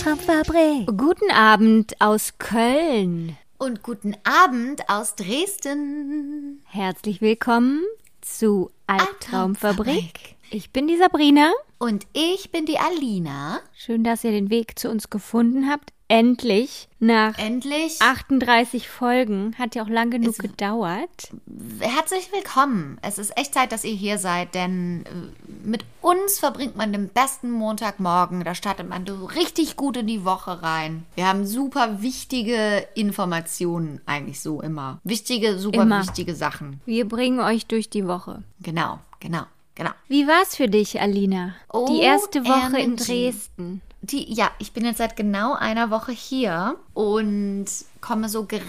[0.00, 0.86] Albtraumfabrik.
[0.96, 3.36] Guten Abend aus Köln.
[3.58, 6.62] Und guten Abend aus Dresden.
[6.64, 7.82] Herzlich willkommen
[8.22, 8.70] zu.
[8.86, 10.36] Albtraumfabrik.
[10.50, 11.52] Ich bin die Sabrina.
[11.78, 13.60] Und ich bin die Alina.
[13.76, 15.92] Schön, dass ihr den Weg zu uns gefunden habt.
[16.10, 16.88] Endlich.
[16.98, 19.54] Nach Endlich 38 Folgen.
[19.56, 21.30] Hat ja auch lang genug Es- gedauert.
[21.78, 22.98] herzlich willkommen.
[23.00, 27.08] Es ist echt Zeit, dass ihr hier seid, denn äh, mit uns verbringt man den
[27.10, 28.42] besten Montagmorgen.
[28.42, 31.06] Da startet man so richtig gut in die Woche rein.
[31.14, 34.98] Wir haben super wichtige Informationen, eigentlich so immer.
[35.04, 36.02] Wichtige, super Immer.
[36.02, 36.80] wichtige Sachen.
[36.86, 38.42] Wir bringen euch durch die Woche.
[38.60, 39.44] Genau, genau,
[39.76, 39.90] genau.
[40.08, 41.54] Wie war's für dich, Alina?
[41.88, 42.96] die erste Woche in.
[42.96, 43.80] Dresden.
[44.02, 47.66] Die, ja, ich bin jetzt seit genau einer Woche hier und
[48.00, 48.66] komme so gerade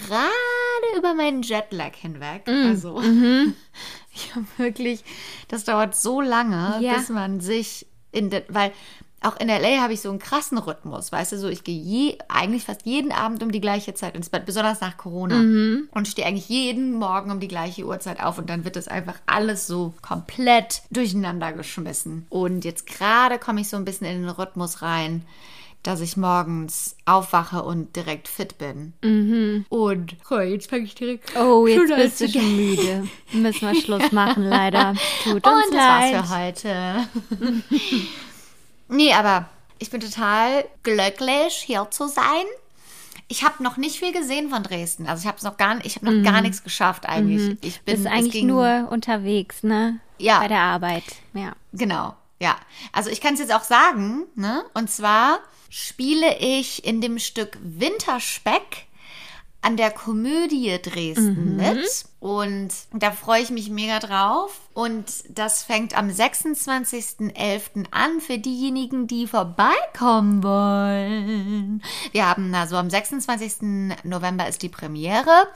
[0.98, 2.44] über meinen Jetlag hinweg.
[2.48, 3.02] Also,
[4.14, 5.04] ich habe wirklich,
[5.48, 6.96] das dauert so lange, Ja.
[6.96, 8.74] bis man sich in der, weil
[9.24, 12.18] auch in LA habe ich so einen krassen Rhythmus, weißt du, so ich gehe je,
[12.28, 15.36] eigentlich fast jeden Abend um die gleiche Zeit ins Bett, besonders nach Corona
[15.92, 19.16] und stehe eigentlich jeden Morgen um die gleiche Uhrzeit auf und dann wird das einfach
[19.28, 22.26] alles so komplett durcheinander geschmissen.
[22.30, 25.24] Und jetzt gerade komme ich so ein bisschen in den Rhythmus rein,
[25.84, 28.94] dass ich morgens aufwache und direkt fit bin.
[29.70, 33.08] Und oh, jetzt fange ich direkt Oh, jetzt schon bist du schon müde.
[33.34, 34.94] Müssen wir Schluss machen, leider.
[35.24, 36.14] Tut uns und das leid.
[36.14, 37.08] war's für heute.
[38.92, 42.46] nee, aber ich bin total glücklich, hier zu sein.
[43.28, 45.08] Ich habe noch nicht viel gesehen von Dresden.
[45.08, 47.58] Also ich habe noch gar, ich habe noch gar nichts geschafft eigentlich.
[47.62, 50.00] Ich bin Bist eigentlich ging- nur unterwegs, ne?
[50.18, 50.40] Ja.
[50.40, 51.04] Bei der Arbeit.
[51.34, 51.54] Ja.
[51.74, 52.56] Genau, ja.
[52.92, 54.64] Also ich kann es jetzt auch sagen, ne?
[54.74, 58.88] Und zwar spiele ich in dem Stück Winterspeck
[59.62, 62.06] an der Komödie Dresden mit.
[62.20, 64.60] Und da freue ich mich mega drauf.
[64.74, 67.86] Und das fängt am 26.11.
[67.92, 71.84] an für diejenigen, die vorbeikommen wollen.
[72.12, 73.96] Wir haben also am 26.
[74.04, 75.48] November ist die Premiere.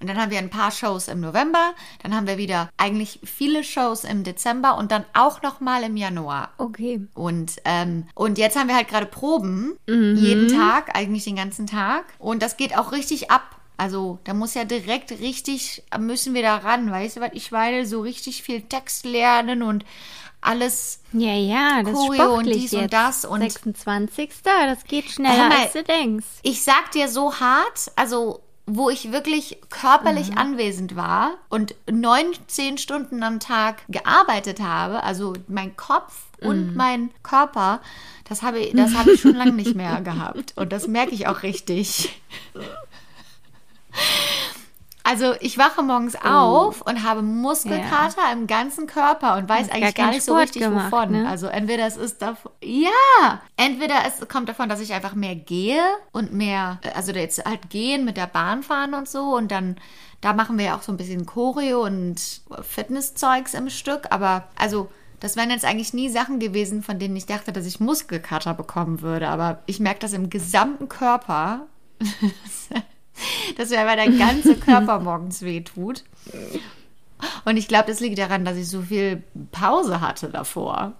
[0.00, 1.74] Und dann haben wir ein paar Shows im November.
[2.02, 5.96] Dann haben wir wieder eigentlich viele Shows im Dezember und dann auch noch mal im
[5.96, 6.50] Januar.
[6.58, 7.06] Okay.
[7.14, 9.76] Und, ähm, und jetzt haben wir halt gerade Proben.
[9.86, 12.04] Jeden Tag, eigentlich den ganzen Tag.
[12.18, 13.56] Und das geht auch richtig ab.
[13.76, 17.30] Also da muss ja direkt richtig, müssen wir da ran, weißt du was?
[17.32, 19.86] Ich meine, so richtig viel Text lernen und
[20.42, 21.00] alles.
[21.12, 22.92] Ja, ja, das ist Choreo und dies und jetzt.
[22.92, 24.30] das und- 26.
[24.44, 26.26] Das geht schneller, mal, als du denkst.
[26.42, 28.40] Ich sag dir so hart, also
[28.72, 35.34] wo ich wirklich körperlich anwesend war und neun, zehn Stunden am Tag gearbeitet habe, also
[35.48, 37.80] mein Kopf und mein Körper,
[38.28, 40.54] das habe ich, das habe ich schon lange nicht mehr gehabt.
[40.56, 42.22] Und das merke ich auch richtig.
[45.10, 50.06] Also ich wache morgens auf und habe Muskelkater im ganzen Körper und weiß eigentlich gar
[50.06, 51.10] gar nicht so Sport richtig gemacht, wovon.
[51.10, 51.28] ne?
[51.28, 55.82] Also entweder es ist davon, ja, entweder es kommt davon, dass ich einfach mehr gehe
[56.12, 59.74] und mehr, also jetzt halt gehen mit der Bahn fahren und so und dann,
[60.20, 64.90] da machen wir ja auch so ein bisschen Choreo und Fitnesszeugs im Stück, aber also
[65.18, 69.02] das wären jetzt eigentlich nie Sachen gewesen, von denen ich dachte, dass ich Muskelkater bekommen
[69.02, 71.66] würde, aber ich merke das im gesamten Körper,
[73.56, 76.04] dass mir einfach der ganze Körper morgens wehtut.
[77.44, 79.22] Und ich glaube, das liegt daran, dass ich so viel
[79.52, 80.92] Pause hatte davor.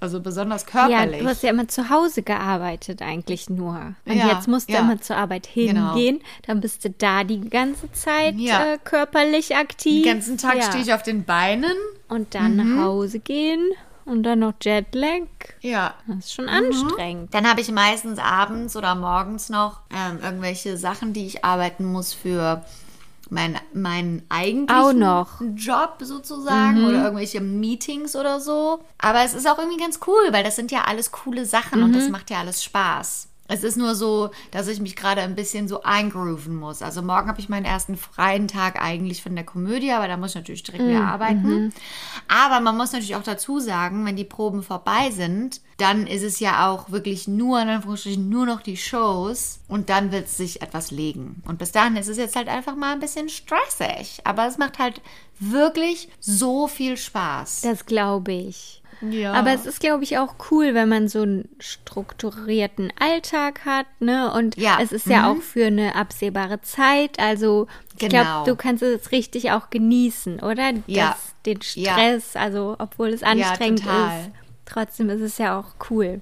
[0.00, 1.20] Also besonders Ja, körperlich.
[1.22, 3.94] du hast ja immer zu Hause gearbeitet eigentlich nur.
[4.04, 4.80] Und Ja, jetzt musst du ja.
[4.80, 5.94] immer zur Arbeit Genau.
[5.94, 6.20] hingehen.
[6.46, 8.74] Dann bist du da die ganze Zeit Ja.
[8.74, 10.04] äh, körperlich aktiv.
[10.04, 10.62] Den ganzen Tag ja.
[10.62, 11.74] stehe ich auf den Beinen.
[12.08, 13.60] Und dann nach Hause gehen
[14.08, 15.26] und dann noch Jetlag.
[15.60, 15.94] Ja.
[16.06, 17.32] Das ist schon anstrengend.
[17.34, 22.14] Dann habe ich meistens abends oder morgens noch ähm, irgendwelche Sachen, die ich arbeiten muss
[22.14, 22.64] für
[23.30, 25.40] mein, meinen eigentlichen Auch noch.
[25.54, 28.80] Job sozusagen oder irgendwelche Meetings oder so.
[28.98, 31.92] Aber es ist auch irgendwie ganz cool, weil das sind ja alles coole Sachen und
[31.94, 33.28] das macht ja alles Spaß.
[33.48, 36.82] Es ist nur so, dass ich mich gerade ein bisschen so eingrooven muss.
[36.82, 40.30] Also morgen habe ich meinen ersten freien Tag eigentlich von der Komödie, aber da muss
[40.30, 41.72] ich natürlich direkt wieder arbeiten.
[42.28, 46.40] Aber man muss natürlich auch dazu sagen, wenn die Proben vorbei sind, dann ist es
[46.40, 50.60] ja auch wirklich nur, in Anführungsstrichen, nur noch die Shows und dann wird es sich
[50.60, 51.42] etwas legen.
[51.46, 54.20] Und bis dahin ist es jetzt halt einfach mal ein bisschen stressig.
[54.24, 55.00] Aber es macht halt
[55.38, 57.62] wirklich so viel Spaß.
[57.62, 58.77] Das glaube ich.
[59.00, 59.32] Ja.
[59.32, 64.32] Aber es ist, glaube ich, auch cool, wenn man so einen strukturierten Alltag hat, ne?
[64.32, 64.78] Und Ja.
[64.80, 65.24] es ist ja Mhm.
[65.38, 67.18] auch für eine absehbare Zeit.
[67.18, 68.22] Also ich Genau.
[68.22, 70.72] glaube, du kannst es richtig auch genießen, oder?
[70.86, 71.10] Ja.
[71.10, 71.92] Das, den Ja.
[71.92, 74.20] Stress, also obwohl es anstrengend total.
[74.20, 74.30] ist,
[74.66, 76.20] trotzdem ist es ja auch cool.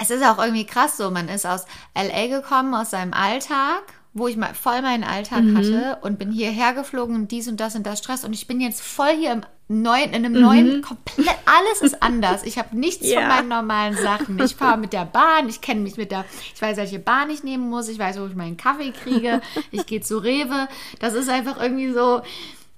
[0.00, 1.10] Es ist auch irgendwie krass so.
[1.10, 1.64] Man ist aus
[1.94, 3.82] LA gekommen, aus seinem Alltag,
[4.12, 5.56] wo ich mal voll meinen Alltag Mhm.
[5.58, 8.24] hatte und bin hierher geflogen und dies und das und das Stress.
[8.24, 10.40] Und ich bin jetzt voll hier im neuen, in einem Mhm.
[10.40, 12.44] neuen, komplett, alles ist anders.
[12.44, 13.20] Ich habe nichts Ja.
[13.20, 14.38] von meinen normalen Sachen.
[14.42, 16.24] Ich fahre mit der Bahn, ich kenne mich mit der,
[16.54, 19.40] ich weiß, welche Bahn ich nehmen muss, ich weiß, wo ich meinen Kaffee kriege,
[19.72, 20.68] ich gehe zu Rewe.
[21.00, 22.22] Das ist einfach irgendwie so,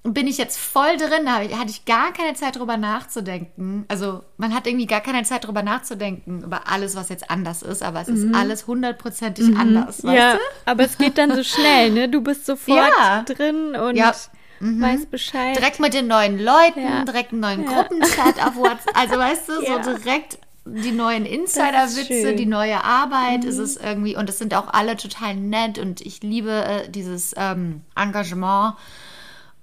[0.03, 3.85] bin ich jetzt voll drin, da hatte ich gar keine Zeit drüber nachzudenken.
[3.89, 7.83] Also man hat irgendwie gar keine Zeit drüber nachzudenken über alles, was jetzt anders ist,
[7.83, 10.13] aber es ist alles hundertprozentig anders, weißt Mhm.
[10.13, 10.39] ja, du?
[10.65, 12.09] aber es geht dann so schnell, ne?
[12.09, 13.23] Du bist sofort Ja.
[13.23, 14.13] drin und Ja.
[14.59, 15.55] Weißt Bescheid.
[15.57, 17.03] Direkt mit den neuen Leuten, Ja.
[17.05, 17.71] direkt einen neuen Ja.
[17.81, 18.91] Gruppenchat auf WhatsApp.
[18.95, 19.83] Also weißt du, Ja.
[19.83, 22.33] so direkt die neuen Insider-Witze.
[22.33, 22.37] Mhm.
[22.37, 24.15] die neue Arbeit ist es irgendwie.
[24.15, 28.75] Und es sind auch alle total nett und ich liebe äh, dieses ähm, Engagement.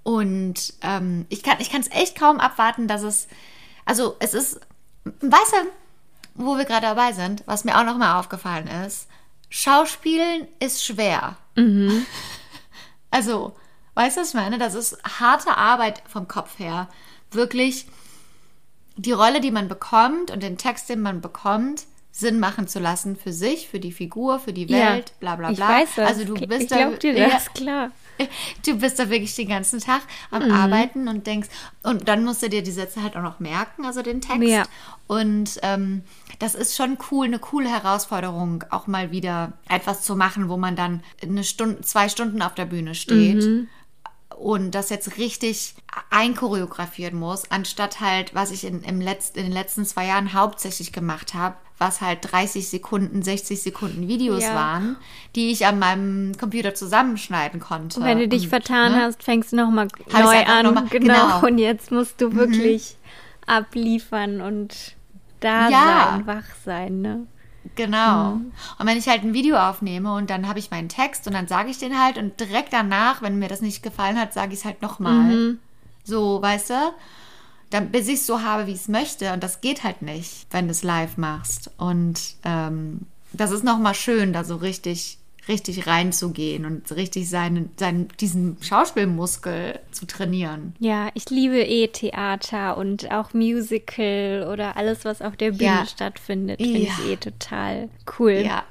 [0.03, 3.27] Und ähm, ich kann ich es echt kaum abwarten, dass es,
[3.85, 4.59] also es ist,
[5.05, 5.57] weißt du,
[6.35, 9.07] wo wir gerade dabei sind, was mir auch nochmal aufgefallen ist,
[9.49, 11.37] Schauspielen ist schwer.
[13.09, 13.55] Also,
[13.97, 14.57] weißt du, was ich meine?
[14.57, 16.87] Das ist harte Arbeit vom Kopf her.
[17.31, 17.87] Wirklich
[18.95, 23.15] die Rolle, die man bekommt und den Text, den man bekommt, Sinn machen zu lassen
[23.15, 24.93] für sich, für die Figur, für die Ja.
[24.93, 25.67] Welt, bla bla Ich bla.
[25.69, 26.07] weiß das.
[26.09, 27.91] Also du bist ich da, glaub dir ja, das, klar.
[28.65, 30.01] du bist da wirklich den ganzen Tag
[30.31, 30.51] am Mhm.
[30.51, 31.49] Arbeiten und denkst,
[31.83, 34.47] und dann musst du dir die Sätze halt auch noch merken, also den Text.
[34.49, 34.63] Ja.
[35.05, 36.01] Und ähm,
[36.39, 40.75] das ist schon cool, eine coole Herausforderung, auch mal wieder etwas zu machen, wo man
[40.75, 43.43] dann eine Stunde, zwei Stunden auf der Bühne steht.
[43.43, 43.67] Mhm.
[44.39, 45.73] Und das jetzt richtig
[46.11, 50.91] einchoreografieren muss, anstatt halt, was ich in, im Letz-, in den letzten zwei Jahren hauptsächlich
[50.91, 54.53] gemacht habe, was halt 30 Sekunden, 60 Sekunden Videos Ja.
[54.55, 54.97] waren,
[55.35, 58.01] die ich an meinem Computer zusammenschneiden konnte.
[58.03, 59.01] Wenn du dich Und, vertan ne?
[59.03, 60.65] hast, fängst du nochmal neu einfach an.
[60.65, 61.13] noch mal- genau.
[61.13, 61.39] genau.
[61.47, 62.95] Und jetzt musst du wirklich
[63.45, 64.95] abliefern und
[65.39, 66.09] da Ja.
[66.11, 67.27] sein, wach sein, ne?
[67.75, 68.35] Genau.
[68.35, 68.51] Mhm.
[68.79, 71.47] Und wenn ich halt ein Video aufnehme und dann habe ich meinen Text und dann
[71.47, 74.59] sage ich den halt und direkt danach, wenn mir das nicht gefallen hat, sage ich
[74.59, 75.35] es halt nochmal.
[75.35, 75.59] Mhm.
[76.03, 76.93] So, weißt du?
[77.69, 79.33] Dann, bis ich es so habe, wie ich es möchte.
[79.33, 81.71] Und das geht halt nicht, wenn du es live machst.
[81.77, 83.01] Und ähm,
[83.33, 85.17] das ist nochmal schön, da so richtig,
[85.47, 90.75] richtig reinzugehen und richtig seinen, seinen, diesen Schauspielmuskel zu trainieren.
[90.79, 95.85] Ja, ich liebe eh Theater und auch Musical oder alles, was auf der Bühne Ja.
[95.85, 96.93] stattfindet, finde Ja.
[96.99, 97.89] ich eh total
[98.19, 98.43] cool.
[98.45, 98.63] Ja.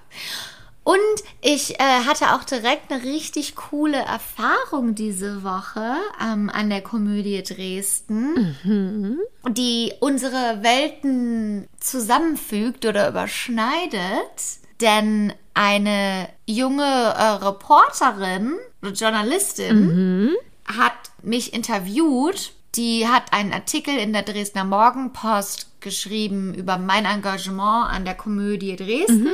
[0.84, 1.00] Und
[1.42, 7.42] ich äh, hatte auch direkt eine richtig coole Erfahrung diese Woche ähm, an der Komödie
[7.42, 8.54] Dresden,
[9.48, 14.60] die unsere Welten zusammenfügt oder überschneidet.
[14.80, 20.36] Denn eine junge äh, Reporterin, Journalistin,
[20.66, 20.92] hat
[21.22, 22.52] mich interviewt.
[22.74, 28.76] Die hat einen Artikel in der Dresdner Morgenpost geschrieben über mein Engagement an der Komödie
[28.76, 29.32] Dresden.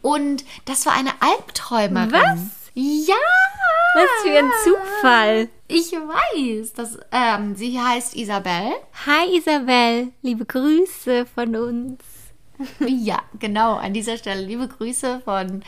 [0.00, 2.10] Und das war eine Albträumerin.
[2.12, 2.70] Was?
[2.72, 3.14] Ja!
[3.94, 5.48] Was für ein Zufall.
[5.66, 6.72] Ich weiß.
[6.72, 8.72] Das, ähm, sie heißt Isabel.
[9.04, 12.17] Hi Isabel, liebe Grüße von uns.
[12.86, 13.76] Ja, genau.
[13.76, 15.62] An dieser Stelle liebe Grüße von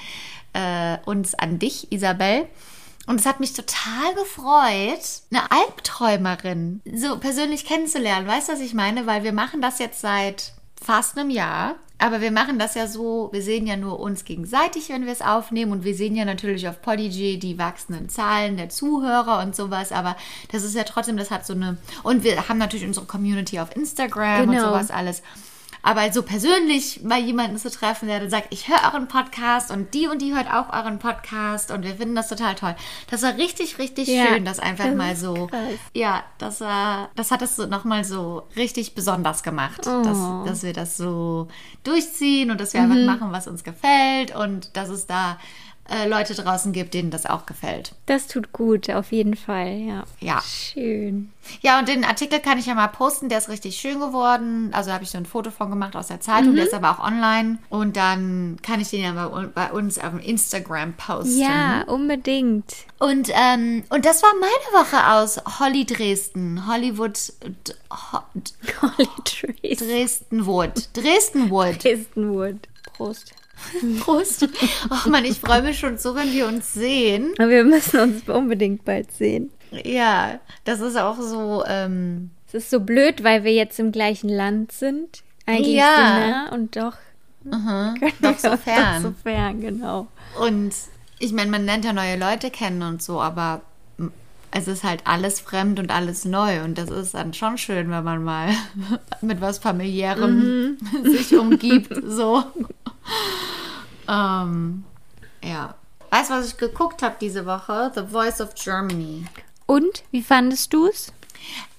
[0.52, 2.46] äh, uns an dich, Isabel.
[3.06, 5.00] Und es hat mich total gefreut,
[5.30, 8.26] eine Albträumerin so persönlich kennenzulernen.
[8.26, 9.06] Weißt du, was ich meine?
[9.06, 11.76] Weil wir machen das jetzt seit fast einem Jahr.
[11.98, 15.20] Aber wir machen das ja so, wir sehen ja nur uns gegenseitig, wenn wir es
[15.20, 15.70] aufnehmen.
[15.72, 19.92] Und wir sehen ja natürlich auf Podigy die wachsenden Zahlen der Zuhörer und sowas.
[19.92, 20.16] Aber
[20.50, 21.76] das ist ja trotzdem, das hat so eine.
[22.02, 24.68] Und wir haben natürlich unsere Community auf Instagram und Genau.
[24.68, 25.22] sowas alles.
[25.82, 29.94] Aber so persönlich mal jemanden zu treffen, der dann sagt, ich höre euren Podcast und
[29.94, 32.74] die und die hört auch euren Podcast und wir finden das total toll.
[33.10, 35.46] Das war richtig, richtig Ja, schön, das einfach das mal so.
[35.46, 35.60] krass.
[35.94, 40.02] Ja, das war, das hat es so nochmal so richtig besonders gemacht, Oh.
[40.02, 40.18] dass,
[40.50, 41.48] dass wir das so
[41.84, 42.92] durchziehen und dass wir Mhm.
[42.92, 45.38] einfach machen, was uns gefällt und dass es da
[45.90, 47.92] äh, Leute draußen gibt, denen das auch gefällt.
[48.06, 50.04] Das tut gut, auf jeden Fall, ja.
[50.20, 50.40] Ja.
[50.42, 51.32] Schön.
[51.62, 54.70] Ja, und den Artikel kann ich ja mal posten, der ist richtig schön geworden.
[54.72, 56.56] Also habe ich so ein Foto von gemacht aus der Zeitung, Mhm.
[56.56, 57.58] der ist aber auch online.
[57.70, 61.38] Und dann kann ich den ja bei, bei uns auf dem Instagram posten.
[61.40, 62.72] Ja, unbedingt.
[62.98, 66.66] Und, ähm, und das war meine Woche aus Holly Dresden.
[66.68, 67.18] Hollywood,
[67.90, 68.22] Ho-
[68.82, 69.78] Holly Trees.
[69.78, 70.88] Dresdenwood.
[70.94, 71.82] Dresdenwood.
[71.82, 72.56] Dresdenwood.
[72.96, 73.32] Prost.
[74.00, 74.48] Prost.
[74.90, 77.32] Oh Mann, ich freue mich schon so, wenn wir uns sehen.
[77.38, 79.50] Wir müssen uns unbedingt bald sehen.
[79.84, 84.28] Ja, das ist auch so ähm, Es ist so blöd, weil wir jetzt im gleichen
[84.28, 85.22] Land sind.
[85.46, 85.94] Eigentlich Ja.
[85.96, 86.96] so nah und doch,
[87.44, 89.02] können doch so fern.
[89.02, 90.08] Doch so fern, genau.
[90.40, 90.72] Und
[91.18, 93.62] ich meine, man lernt ja neue Leute kennen und so, aber
[94.52, 96.62] es ist halt alles fremd und alles neu.
[96.64, 98.48] Und das ist dann schon schön, wenn man mal
[99.20, 101.92] mit was Familiärem sich umgibt.
[102.06, 102.42] So.
[104.10, 104.84] Ähm,
[105.42, 105.74] ja.
[106.10, 107.92] Weißt du, was ich geguckt habe diese Woche?
[107.94, 109.24] The Voice of Germany.
[109.66, 111.12] Und, wie fandest du es?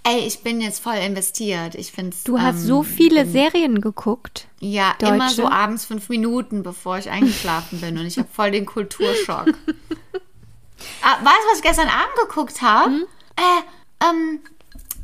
[0.04, 1.76] Ey, ich bin jetzt voll investiert.
[1.76, 4.48] Ich finde Du hast so viele Serien geguckt.
[4.60, 5.36] Ja, immer Deutsche?
[5.36, 8.00] so abends fünf Minuten, bevor ich eingeschlafen bin.
[8.00, 9.48] Und ich habe voll den Kulturschock.
[11.04, 12.90] ah, weißt du, was ich gestern Abend geguckt habe?
[12.90, 13.06] Hm?
[13.36, 14.40] Äh, ähm,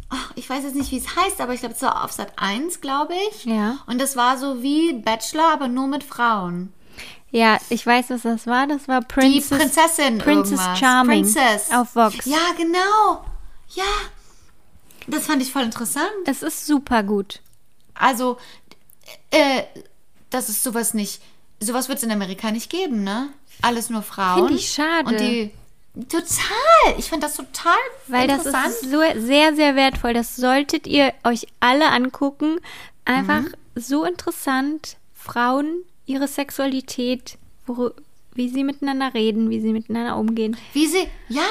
[0.09, 2.31] ach, ich weiß jetzt nicht, wie es heißt, aber ich glaube, es war auf Sat
[2.37, 3.45] 1, glaube ich.
[3.45, 3.77] Ja.
[3.85, 6.73] Und das war so wie Bachelor, aber nur mit Frauen.
[7.31, 8.67] Ja, ich weiß, was das war.
[8.67, 10.79] Das war Die Princess, Prinzessin Princess irgendwas.
[10.79, 11.71] Charming Princess.
[11.71, 12.25] auf Vox.
[12.25, 13.25] Ja, genau.
[13.75, 13.83] Ja.
[15.07, 16.09] Das fand ich voll interessant.
[16.25, 17.41] Es ist super gut.
[17.93, 18.37] Also,
[19.31, 19.63] äh,
[20.29, 21.21] das ist sowas nicht.
[21.59, 23.29] Sowas wird es in Amerika nicht geben, ne?
[23.61, 24.45] Alles nur Frauen.
[24.47, 25.07] Finde ich schade.
[25.09, 25.51] Und die.
[26.09, 26.99] Total!
[26.99, 27.73] Ich finde das total
[28.07, 28.67] Weil das interessant.
[28.69, 30.13] ist so sehr, sehr wertvoll.
[30.13, 32.59] Das solltet ihr euch alle angucken.
[33.03, 33.53] Einfach Mhm.
[33.73, 34.97] so interessant.
[35.15, 37.37] Frauen, ihre Sexualität,
[37.67, 37.91] wo,
[38.33, 40.57] wie sie miteinander reden, wie sie miteinander umgehen.
[40.73, 41.07] Wie sie.
[41.29, 41.43] Ja!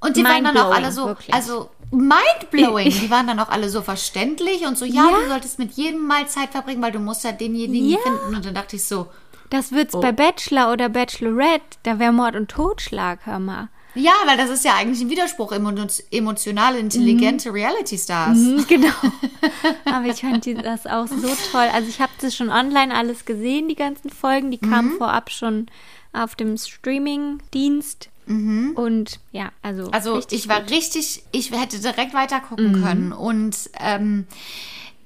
[0.00, 1.06] Und die waren dann auch alle so.
[1.06, 1.34] wirklich.
[1.34, 2.90] Also, mindblowing.
[2.90, 5.16] Die waren dann auch alle so verständlich und so, ja, Ja.
[5.22, 7.98] du solltest mit jedem mal Zeit verbringen, weil du musst ja denjenigen Ja.
[7.98, 8.34] finden.
[8.36, 9.06] Und dann dachte ich so,
[9.50, 10.00] Das wird's Oh.
[10.00, 11.78] bei Bachelor oder Bachelorette.
[11.82, 13.68] Da wäre Mord und Totschlag, hör mal.
[13.98, 18.36] Ja, weil das ist ja eigentlich ein Widerspruch, emo- emotionale, intelligente Reality-Stars.
[18.38, 18.92] Mhm, genau.
[19.84, 21.68] Aber ich fand das auch so toll.
[21.72, 24.50] Also ich habe das schon online alles gesehen, die ganzen Folgen.
[24.50, 24.98] Die kamen Mhm.
[24.98, 25.66] vorab schon
[26.12, 28.08] auf dem Streaming-Dienst.
[28.26, 29.84] Und ja, also.
[29.84, 29.94] Mhm.
[29.94, 30.70] Also ich war gut.
[30.70, 33.12] richtig, ich hätte direkt weiter gucken können.
[33.12, 34.26] Und ähm,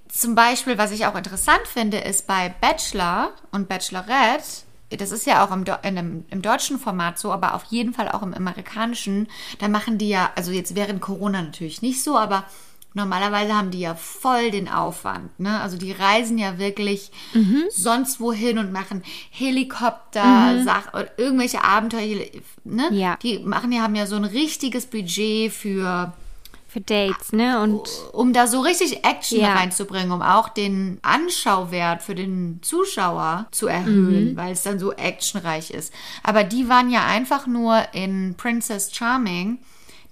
[0.09, 4.45] zum Beispiel, was ich auch interessant finde, ist bei Bachelor und Bachelorette,
[4.97, 8.23] das ist ja auch im, einem, im deutschen Format so, aber auf jeden Fall auch
[8.23, 12.45] im amerikanischen, da machen die ja, also jetzt während Corona natürlich nicht so, aber
[12.95, 15.39] normalerweise haben die ja voll den Aufwand.
[15.41, 15.61] Ne?
[15.61, 17.11] Also die reisen ja wirklich
[17.71, 22.27] sonst wohin und machen Helikopter, Sach oder irgendwelche Abenteuer.
[22.65, 22.89] Ne?
[22.93, 23.17] Ja.
[23.23, 26.13] Die machen ja, haben ja so ein richtiges Budget für
[26.73, 27.61] Für Dates, ne?
[27.61, 29.53] Und um da so richtig Action Ja.
[29.53, 35.71] reinzubringen, um auch den Anschauwert für den Zuschauer zu erhöhen, weil es dann so actionreich
[35.71, 35.93] ist.
[36.23, 39.59] Aber die waren ja einfach nur in Princess Charming.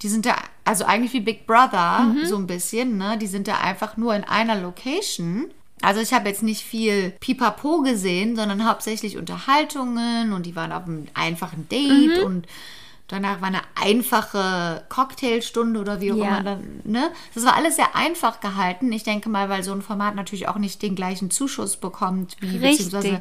[0.03, 3.17] Die sind da, also eigentlich wie Big Brother, so ein bisschen, ne?
[3.17, 5.47] Die sind da einfach nur in einer Location.
[5.81, 10.85] Also ich habe jetzt nicht viel Pipapo gesehen, sondern hauptsächlich Unterhaltungen und die waren auf
[10.85, 12.47] einem einfachen Date und
[13.13, 16.39] danach war eine einfache Cocktailstunde oder wie auch Ja.
[16.39, 17.11] immer ne?
[17.35, 18.93] Das war alles sehr einfach gehalten.
[18.93, 22.57] Ich denke mal, weil so ein Format natürlich auch nicht den gleichen Zuschuss bekommt, wie
[22.59, 22.87] Richtig.
[22.87, 23.21] beziehungsweise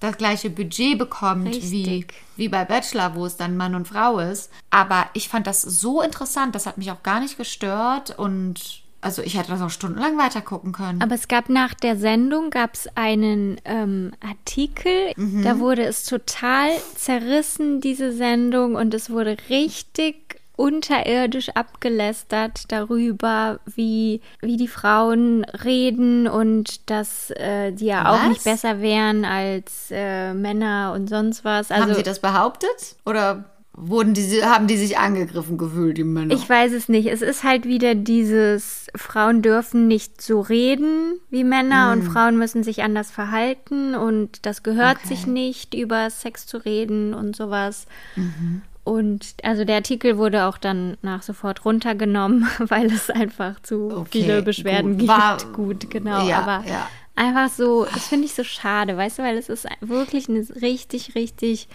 [0.00, 2.06] das gleiche Budget bekommt wie,
[2.36, 4.50] wie bei Bachelor, wo es dann Mann und Frau ist.
[4.70, 9.22] Aber ich fand das so interessant, das hat mich auch gar nicht gestört und also
[9.22, 11.00] ich hätte das auch stundenlang weiter gucken können.
[11.02, 15.42] Aber es gab nach der Sendung gab's einen ähm, Artikel, Mhm.
[15.42, 20.16] da wurde es total zerrissen, diese Sendung, und es wurde richtig
[20.56, 28.28] unterirdisch abgelästert darüber, wie, wie die Frauen reden und dass äh, die ja auch Was?
[28.28, 31.70] nicht besser wären als äh, Männer und sonst was.
[31.70, 32.96] Also haben sie das behauptet?
[33.06, 33.44] Oder
[33.80, 36.34] wurden die, haben die sich angegriffen gefühlt, die Männer?
[36.34, 37.06] Ich weiß es nicht.
[37.08, 42.62] Es ist halt wieder dieses, Frauen dürfen nicht so reden wie Männer und Frauen müssen
[42.62, 45.08] sich anders verhalten und das gehört Okay.
[45.08, 47.86] sich nicht, über Sex zu reden und sowas.
[48.82, 54.08] Und also der Artikel wurde auch dann nach sofort runtergenommen, weil es einfach zu Okay,
[54.10, 54.98] viele Beschwerden gut.
[55.00, 55.10] gibt.
[55.10, 56.26] War- gut, genau.
[56.26, 56.88] Ja, Aber ja.
[57.14, 61.14] einfach so, das finde ich so schade, weißt du, weil es ist wirklich eine richtig,
[61.14, 61.68] richtig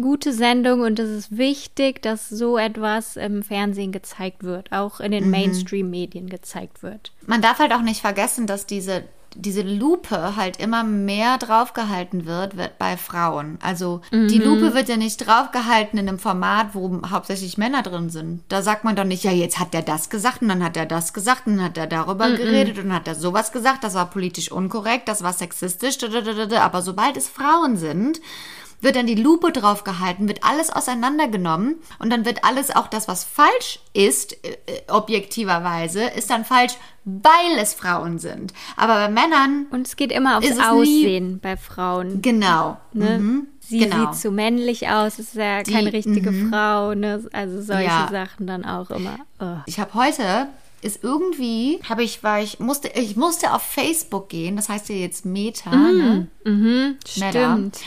[0.00, 5.12] gute Sendung und es ist wichtig, dass so etwas im Fernsehen gezeigt wird, auch in
[5.12, 5.30] den Mhm.
[5.30, 7.12] Mainstream-Medien gezeigt wird.
[7.26, 12.56] Man darf halt auch nicht vergessen, dass diese, diese Lupe halt immer mehr draufgehalten wird,
[12.56, 13.58] wird bei Frauen.
[13.62, 18.42] Also die Lupe wird ja nicht draufgehalten in einem Format, wo hauptsächlich Männer drin sind.
[18.48, 20.86] Da sagt man doch nicht, ja, jetzt hat der das gesagt und dann hat er
[20.86, 23.94] das gesagt und dann hat er darüber geredet und dann hat er sowas gesagt, das
[23.94, 25.98] war politisch unkorrekt, das war sexistisch,
[26.58, 28.20] aber sobald es Frauen sind,
[28.80, 33.08] wird dann die Lupe drauf gehalten, wird alles auseinandergenommen und dann wird alles, auch das,
[33.08, 38.52] was falsch ist, äh, äh, objektiverweise, ist dann falsch, weil es Frauen sind.
[38.76, 42.22] Aber bei Männern, Und es geht immer aufs es nie- Aussehen bei Frauen.
[42.22, 42.76] genau.
[42.92, 43.18] Ne?
[43.18, 44.12] Mhm, Sie genau.
[44.12, 46.50] sieht zu männlich aus, ist ja keine Die- richtige mhm.
[46.50, 46.94] Frau.
[46.94, 47.22] Ne?
[47.32, 48.08] Also solche Ja.
[48.10, 49.18] Sachen dann auch immer.
[49.40, 49.56] Oh.
[49.66, 50.48] Ich habe heute
[50.80, 54.94] ist irgendwie, habe ich, war ich, musste, ich musste auf Facebook gehen, das heißt ja
[54.94, 56.28] jetzt Meta, ne?
[56.44, 57.28] Mhm, Meta.
[57.56, 57.78] stimmt.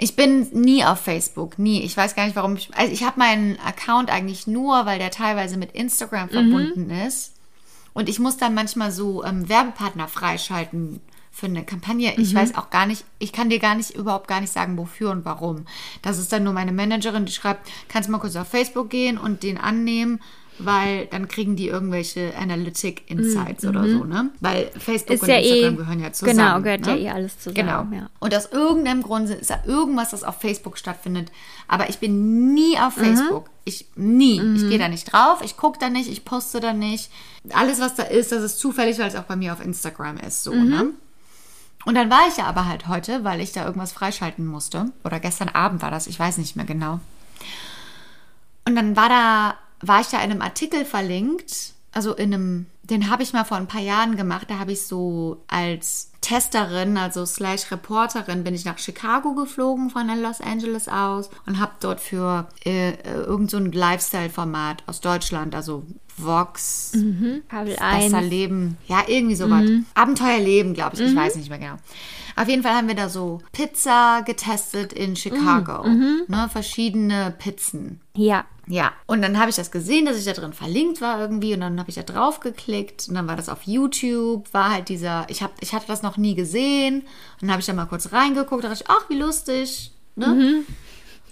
[0.00, 1.82] Ich bin nie auf Facebook, nie.
[1.82, 2.70] Ich weiß gar nicht, warum ich.
[2.74, 7.34] Also ich habe meinen Account eigentlich nur, weil der teilweise mit Instagram verbunden ist.
[7.94, 11.00] Und ich muss dann manchmal so ähm, Werbepartner freischalten
[11.32, 12.14] für eine Kampagne.
[12.16, 15.10] Ich weiß auch gar nicht, ich kann dir gar nicht, überhaupt gar nicht sagen, wofür
[15.10, 15.66] und warum.
[16.02, 19.18] Das ist dann nur meine Managerin, die schreibt, kannst du mal kurz auf Facebook gehen
[19.18, 20.20] und den annehmen,
[20.58, 24.30] weil dann kriegen die irgendwelche Analytic Insights oder so, ne?
[24.40, 26.36] Weil Facebook Ist und ja Instagram eh, gehören ja zusammen.
[26.38, 26.96] genau, gehört ne?
[26.96, 27.54] ja eh alles zusammen.
[27.90, 28.02] Genau.
[28.02, 28.10] Ja.
[28.18, 31.30] Und aus irgendeinem Grund ist da irgendwas, das auf Facebook stattfindet.
[31.68, 33.00] Aber ich bin nie auf Mhm.
[33.04, 33.50] Facebook.
[33.64, 34.40] Ich nie.
[34.56, 37.10] Ich gehe da nicht drauf, ich gucke da nicht, ich poste da nicht.
[37.50, 40.42] Alles, was da ist, das ist zufällig, weil es auch bei mir auf Instagram ist.
[40.44, 40.68] So, Mhm.
[40.68, 40.86] ne?
[41.84, 44.86] Und dann war ich ja aber halt heute, weil ich da irgendwas freischalten musste.
[45.04, 47.00] Oder gestern Abend war das, ich weiß nicht mehr genau.
[48.66, 53.10] Und dann war da, war ich da in einem Artikel verlinkt, also in einem, den
[53.10, 54.50] habe ich mal vor ein paar Jahren gemacht.
[54.50, 60.06] Da habe ich so als Testerin, also slash Reporterin, bin ich nach Chicago geflogen von
[60.20, 65.84] Los Angeles aus und habe dort für äh, irgend so Lifestyle-Format aus Deutschland, also
[66.22, 66.92] Vox,
[67.48, 68.30] Kabel Besser 1.
[68.30, 68.76] Leben.
[68.86, 69.64] Ja, irgendwie sowas.
[69.94, 71.02] Abenteuerleben, glaube ich.
[71.02, 71.76] Ich weiß nicht mehr genau.
[72.36, 75.84] Auf jeden Fall haben wir da so Pizza getestet in Chicago.
[75.86, 78.00] Ne, verschiedene Pizzen.
[78.14, 78.44] Ja.
[78.70, 81.60] Ja, und dann habe ich das gesehen, dass ich da drin verlinkt war irgendwie und
[81.60, 85.24] dann habe ich da drauf geklickt und dann war das auf YouTube, war halt dieser,
[85.28, 88.12] ich, hab, ich hatte das noch nie gesehen und dann habe ich da mal kurz
[88.12, 90.64] reingeguckt, da dachte ich, ach, wie lustig, ne?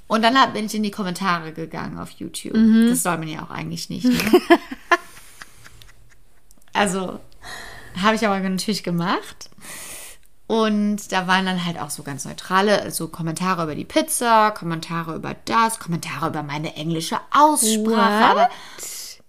[0.08, 2.54] Und dann bin ich in die Kommentare gegangen auf YouTube.
[2.88, 4.04] Das soll man ja auch eigentlich nicht.
[4.04, 4.14] Ne?
[6.72, 7.18] also,
[8.00, 9.50] habe ich aber natürlich gemacht.
[10.46, 15.16] Und da waren dann halt auch so ganz neutrale, also Kommentare über die Pizza, Kommentare
[15.16, 17.86] über das, Kommentare über meine englische Aussprache.
[17.86, 18.30] What?
[18.30, 18.48] Aber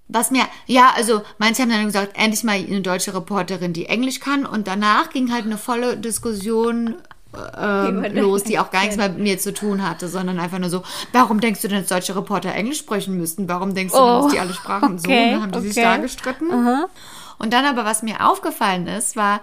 [0.08, 4.20] was mir, ja, also manche haben dann gesagt, endlich mal eine deutsche Reporterin, die Englisch
[4.20, 4.46] kann.
[4.46, 6.96] Und danach ging halt eine volle Diskussion
[7.58, 10.70] ähm, los, die auch gar nichts mehr mit mir zu tun hatte, sondern einfach nur
[10.70, 13.48] so, warum denkst du denn, dass deutsche Reporter Englisch sprechen müssten?
[13.50, 15.06] Warum denkst du denn, Oh, dass die alle Sprachen so?
[15.08, 15.84] okay, Und dann haben die sich okay.
[15.84, 16.50] da gestritten.
[17.40, 19.42] Und dann aber, was mir aufgefallen ist, war,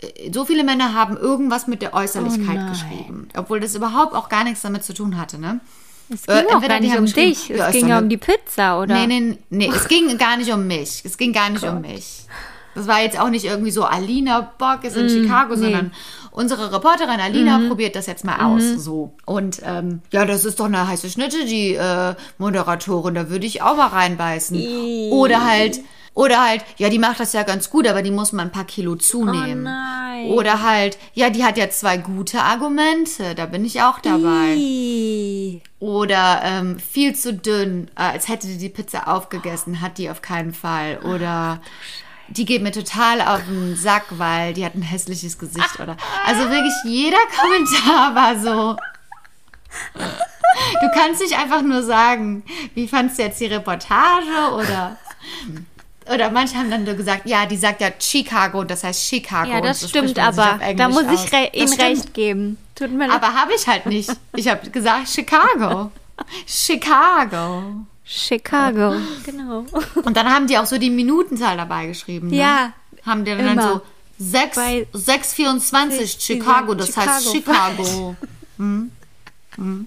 [0.00, 3.28] äh, so viele Männer haben irgendwas mit der Äußerlichkeit Oh geschrieben.
[3.36, 5.60] Obwohl das überhaupt auch gar nichts damit zu tun hatte, ne?
[6.08, 7.50] Es Äh, ging auch entweder gar nicht um dich.
[7.50, 8.94] Es ging ja um die Pizza, oder?
[9.06, 11.02] Nee, nee, nee, es ging gar nicht um mich.
[11.04, 12.26] Es ging gar nicht um mich.
[12.74, 15.92] Das war jetzt auch nicht irgendwie so, Alina Bock ist in Chicago, sondern
[16.32, 18.62] unsere Reporterin Alina probiert das jetzt mal aus.
[18.82, 19.12] So.
[19.26, 23.62] Und ähm, ja, das ist doch eine heiße Schnitte, die äh, Moderatorin, da würde ich
[23.62, 25.10] auch mal reinbeißen.
[25.12, 25.80] Oder halt,
[26.14, 28.64] oder halt, ja, die macht das ja ganz gut, aber die muss mal ein paar
[28.64, 29.62] Kilo zunehmen.
[29.62, 30.30] nein.
[30.30, 34.54] Oder halt, ja, die hat ja zwei gute Argumente, da bin ich auch dabei.
[34.54, 35.62] Ih.
[35.80, 40.22] Oder ähm, viel zu dünn, äh, als hätte die die Pizza aufgegessen, hat die auf
[40.22, 40.98] keinen Fall.
[40.98, 41.60] Oder
[42.28, 45.80] die geht mir total auf den Sack, weil die hat ein hässliches Gesicht.
[45.80, 48.76] Oder also wirklich jeder Kommentar war so.
[50.80, 54.96] Du kannst nicht einfach nur sagen, wie fandst du jetzt die Reportage oder
[56.10, 59.50] oder manche haben dann so gesagt, ja, die sagt ja Chicago, das heißt Chicago.
[59.50, 60.58] Ja, das so stimmt aber.
[60.76, 62.58] Da muss ich re Ihnen recht geben.
[62.74, 63.22] Tut mir leid.
[63.22, 64.10] Aber habe ich halt nicht.
[64.34, 65.92] Ich habe gesagt Chicago.
[66.46, 67.86] Chicago.
[68.04, 68.94] Chicago.
[69.24, 69.64] Genau.
[70.04, 72.28] Und dann haben die auch so die Minutenzahl dabei geschrieben.
[72.28, 72.36] Ne?
[72.36, 72.72] Ja,
[73.06, 73.62] Haben die dann immer.
[73.74, 73.80] so
[74.18, 77.84] 6, Bei- 624 Sie- Chicago, das sagen heißt Chicago.
[77.84, 78.16] Chicago.
[78.58, 78.90] Hm?
[79.56, 79.86] Hm.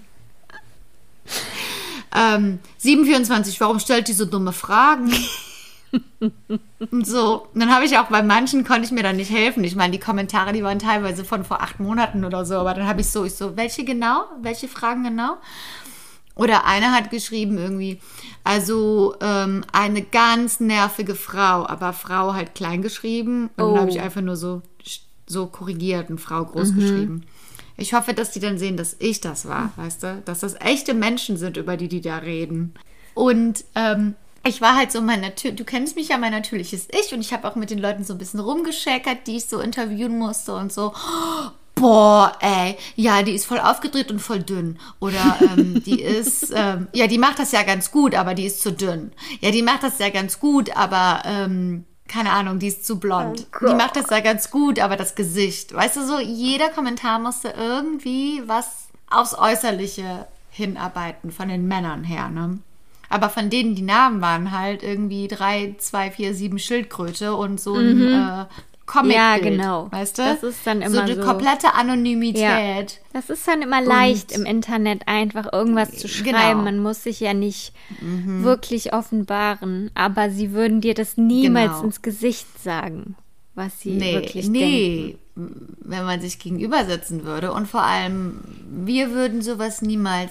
[2.14, 5.12] Ähm, 724, warum stellt die so dumme Fragen?
[6.90, 9.64] Und so, und dann habe ich auch bei manchen konnte ich mir dann nicht helfen.
[9.64, 12.86] Ich meine, die Kommentare, die waren teilweise von vor acht Monaten oder so, aber dann
[12.86, 14.24] habe ich so, ich so, welche genau?
[14.42, 15.36] Welche Fragen genau?
[16.36, 17.98] Oder einer hat geschrieben irgendwie,
[18.44, 23.50] also ähm, eine ganz nervige Frau, aber Frau halt klein geschrieben.
[23.56, 24.02] Und dann habe ich Oh.
[24.02, 24.62] einfach nur so,
[25.26, 27.24] so korrigiert und Frau groß geschrieben.
[27.78, 30.22] Ich hoffe, dass die dann sehen, dass ich das war, weißt du?
[30.24, 32.74] Dass das echte Menschen sind, über die die da reden.
[33.14, 34.14] Und ähm,
[34.46, 37.12] ich war halt so mein Natür du kennst mich ja, mein natürliches Ich.
[37.14, 40.18] Und ich habe auch mit den Leuten so ein bisschen rumgeschäkert, die ich so interviewen
[40.18, 40.92] musste und so.
[41.76, 44.78] Boah, ey, ja, die ist voll aufgedreht und voll dünn.
[44.98, 48.62] Oder ähm, die ist, ähm, ja, die macht das ja ganz gut, aber die ist
[48.62, 49.12] zu dünn.
[49.40, 53.46] Ja, die macht das ja ganz gut, aber ähm, keine Ahnung, die ist zu blond.
[53.60, 55.74] die macht das ja ganz gut, aber das Gesicht.
[55.74, 62.28] Weißt du, so jeder Kommentar musste irgendwie was aufs Äußerliche hinarbeiten, von den Männern her,
[62.28, 62.58] ne?
[63.08, 67.74] Aber von denen die Namen waren halt irgendwie drei, zwei, vier, sieben Schildkröte und so
[67.76, 68.44] ein äh,
[68.86, 69.88] Comic Ja, genau.
[69.90, 70.22] Weißt du?
[70.22, 71.12] Das ist dann immer so.
[71.12, 71.14] so.
[71.14, 73.00] die komplette Anonymität.
[73.12, 76.30] Das ist dann immer leicht im Internet einfach irgendwas zu schreiben.
[76.32, 76.62] Genau.
[76.62, 79.90] Man muss sich ja nicht wirklich offenbaren.
[79.94, 81.84] Aber sie würden dir das niemals Genau.
[81.84, 83.16] ins Gesicht sagen,
[83.54, 84.52] was sie Nee, wirklich denken.
[84.58, 87.52] nee, wenn man sich gegenüber sitzen würde.
[87.52, 90.30] Und vor allem, wir würden sowas niemals,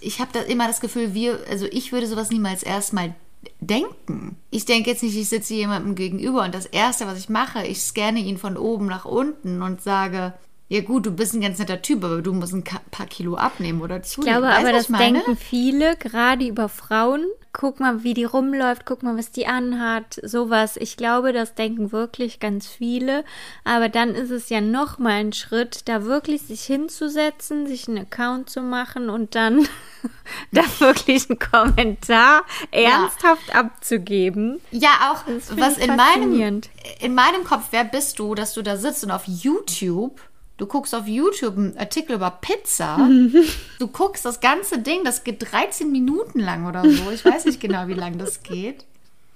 [0.00, 3.14] ich habe da immer das Gefühl, wir, also ich würde sowas niemals erstmal
[3.60, 4.36] denken.
[4.50, 7.80] Ich denke jetzt nicht, ich sitze jemandem gegenüber und das Erste, was ich mache, ich
[7.80, 10.34] scanne ihn von oben nach unten und sage,
[10.68, 13.80] ja gut, du bist ein ganz netter Typ, aber du musst ein paar Kilo abnehmen
[13.82, 14.38] oder Ich zunehmen.
[14.38, 17.24] glaube Weißt aber, das ich denken viele, gerade über Frauen.
[17.58, 20.76] Guck mal, wie die rumläuft, guck mal, was die anhat, sowas.
[20.76, 23.24] Ich glaube, das denken wirklich ganz viele.
[23.64, 28.00] Aber dann ist es ja noch mal ein Schritt, da wirklich sich hinzusetzen, sich einen
[28.00, 29.66] Account zu machen und dann
[30.52, 32.42] da wirklich einen Kommentar
[32.72, 34.60] ernsthaft abzugeben.
[34.70, 35.24] Ja, auch
[35.56, 36.60] was in meinem,
[37.00, 40.20] in meinem Kopf, wer bist du, dass du da sitzt und auf YouTube,
[40.56, 43.08] du guckst auf YouTube einen Artikel über Pizza,
[43.78, 47.60] du guckst das ganze Ding, das geht 13 Minuten lang oder so, ich weiß nicht
[47.60, 48.84] genau, wie lang das geht.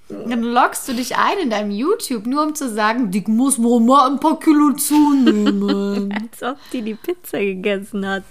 [0.09, 3.81] Dann loggst du dich ein in deinem YouTube, nur um zu sagen, ich muss wohl
[3.81, 6.13] mal ein paar Kilo zunehmen.
[6.21, 8.25] Als ob die die Pizza gegessen hat.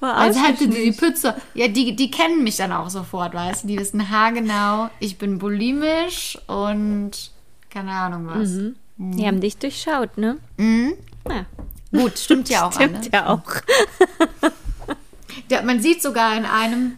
[0.00, 0.92] Als hätte die die.
[0.92, 1.36] Pizza.
[1.54, 3.68] Ja, die, die kennen mich dann auch sofort, weißt du?
[3.68, 7.12] Die wissen haargenau, ich bin bulimisch und
[7.70, 8.50] keine Ahnung was.
[8.98, 10.36] Die haben dich durchschaut, ne?
[11.28, 11.46] Ja,
[11.96, 12.72] Gut, stimmt ja auch.
[12.72, 13.08] stimmt Anne.
[13.12, 13.42] ja auch.
[15.50, 16.96] Ja, man sieht sogar in einem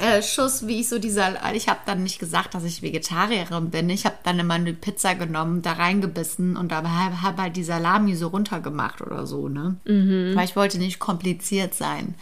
[0.00, 1.54] äh, Schuss, wie ich so dieser.
[1.54, 3.88] Ich habe dann nicht gesagt, dass ich Vegetarierin bin.
[3.90, 7.64] Ich habe dann immer eine Pizza genommen, da reingebissen und dabei habe hab halt die
[7.64, 9.76] Salami so runtergemacht oder so, ne?
[10.36, 12.14] Weil ich wollte nicht kompliziert sein.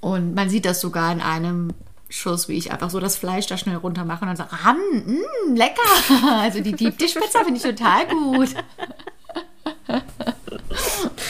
[0.00, 1.74] Und man sieht das sogar in einem
[2.08, 4.78] Schuss, wie ich einfach so das Fleisch da schnell runter mache und dann sage, ram,
[4.78, 5.82] mm, lecker.
[6.40, 8.48] Also die Deep Dish Pizza finde ich total gut.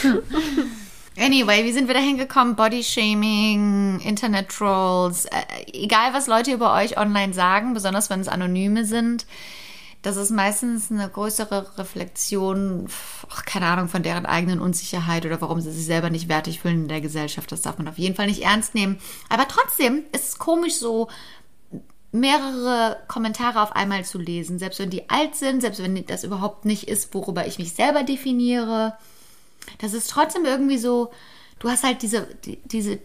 [1.17, 2.55] Anyway, wie sind wir da hingekommen?
[2.55, 5.29] Body-Shaming, Internet-Trolls, äh,
[5.73, 9.25] egal was Leute über euch online sagen, besonders wenn es Anonyme sind,
[10.01, 12.87] das ist meistens eine größere Reflexion,
[13.29, 16.83] ach, keine Ahnung, von deren eigenen Unsicherheit oder warum sie sich selber nicht wertig fühlen
[16.83, 17.51] in der Gesellschaft.
[17.51, 18.97] Das darf man auf jeden Fall nicht ernst nehmen.
[19.29, 21.07] Aber trotzdem ist es komisch so,
[22.11, 26.65] mehrere Kommentare auf einmal zu lesen, selbst wenn die alt sind, selbst wenn das überhaupt
[26.65, 28.97] nicht ist, worüber ich mich selber definiere.
[29.79, 31.11] Das ist trotzdem irgendwie so,
[31.59, 32.99] du hast halt diese, die, diese,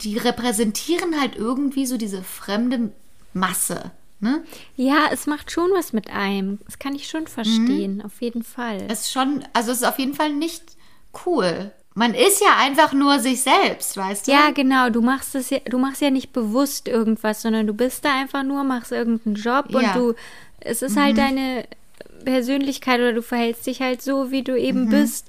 [0.00, 2.92] die repräsentieren halt irgendwie so diese fremde
[3.32, 3.90] Masse.
[4.20, 4.42] Ne?
[4.76, 6.58] Ja, es macht schon was mit einem.
[6.64, 8.84] Das kann ich schon verstehen, auf jeden Fall.
[8.88, 10.62] Es ist schon, also es ist auf jeden Fall nicht
[11.24, 11.70] cool.
[11.94, 14.32] Man ist ja einfach nur sich selbst, weißt du?
[14.32, 14.88] Ja, genau.
[14.90, 18.44] Du machst es ja, du machst ja nicht bewusst irgendwas, sondern du bist da einfach
[18.44, 19.78] nur, machst irgendeinen Job Ja.
[19.78, 20.14] und du,
[20.60, 21.64] es ist halt deine
[22.24, 25.28] Persönlichkeit oder du verhältst dich halt so, wie du eben bist.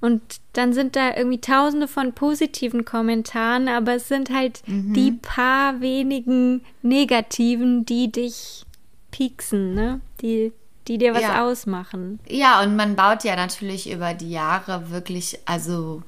[0.00, 5.80] Und dann sind da irgendwie tausende von positiven Kommentaren, aber es sind halt die paar
[5.80, 8.64] wenigen negativen, die dich
[9.10, 10.00] pieksen, ne?
[10.22, 10.52] Die,
[10.86, 11.44] die dir was Ja.
[11.44, 12.20] ausmachen.
[12.28, 16.02] Ja, und man baut ja natürlich über die Jahre wirklich, also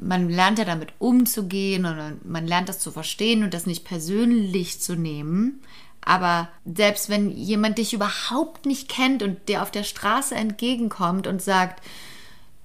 [0.00, 4.80] man lernt ja damit umzugehen und man lernt das zu verstehen und das nicht persönlich
[4.80, 5.60] zu nehmen.
[6.04, 11.40] Aber selbst wenn jemand dich überhaupt nicht kennt und dir auf der Straße entgegenkommt und
[11.40, 11.82] sagt,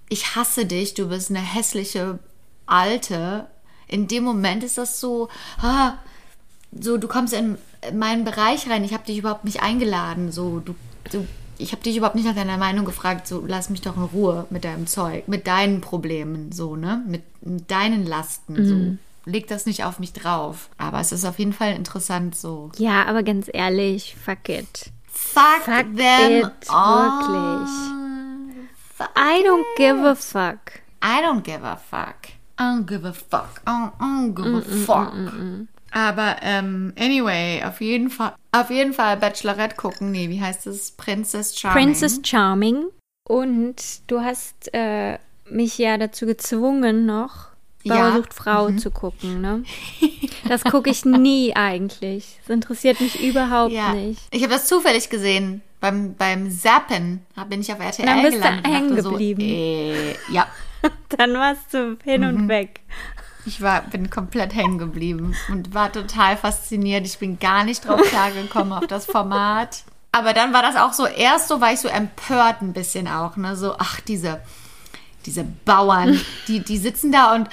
[0.09, 2.19] ich hasse dich, du bist eine hässliche
[2.65, 3.47] Alte,
[3.87, 5.29] in dem Moment ist das so,
[5.61, 5.93] ah,
[6.77, 7.57] so du kommst in
[7.93, 10.75] meinen Bereich rein, ich habe dich überhaupt nicht eingeladen, so du,
[11.11, 11.25] du
[11.59, 14.45] ich habe dich überhaupt nicht nach deiner Meinung gefragt, so lass mich doch in Ruhe
[14.49, 17.01] mit deinem Zeug, mit deinen Problemen, so, ne?
[17.07, 18.97] Mit, mit deinen Lasten, so.
[19.29, 20.69] Leg das nicht auf mich drauf.
[20.77, 22.71] Aber es ist auf jeden Fall interessant so.
[22.77, 24.91] Ja, aber ganz ehrlich, fuck it.
[25.07, 27.09] Fuck, Fuck them it, all.
[27.09, 28.06] wirklich.
[29.15, 30.81] I don't give a fuck.
[31.01, 32.29] I don't give a fuck.
[32.59, 33.61] I don't give a fuck.
[33.67, 35.13] I don't give a fuck.
[35.91, 40.11] Aber ähm, anyway, auf jeden Fall, auf jeden Fall Bachelorette gucken.
[40.11, 40.91] Nee, wie heißt es?
[40.91, 41.83] Princess Charming.
[41.85, 42.85] Princess Charming.
[43.27, 43.75] Und
[44.07, 45.17] du hast äh,
[45.49, 47.47] mich ja dazu gezwungen, noch
[47.83, 47.95] Ja.
[47.95, 49.63] Bauer sucht Frau zu gucken, ne?
[50.47, 52.39] Das gucke ich nie eigentlich.
[52.41, 53.93] Das interessiert mich überhaupt Ja.
[53.93, 54.21] nicht.
[54.31, 55.61] Ich habe das zufällig gesehen.
[55.79, 58.65] Beim, beim Zappen bin ich auf RTL Dann bist du gelandet.
[58.67, 59.41] und hängen geblieben.
[59.41, 60.47] So, äh, ja,
[61.17, 62.27] Dann warst du hin Mhm.
[62.27, 62.79] und weg.
[63.45, 67.05] ich war, bin komplett hängen geblieben und war total fasziniert.
[67.05, 69.83] Ich bin gar nicht drauf klargekommen auf das Format.
[70.11, 73.37] Aber dann war das auch so, erst so war ich so empört ein bisschen auch,
[73.37, 73.55] ne?
[73.55, 74.41] So, ach, diese,
[75.27, 77.49] diese Bauern, die, die sitzen da und,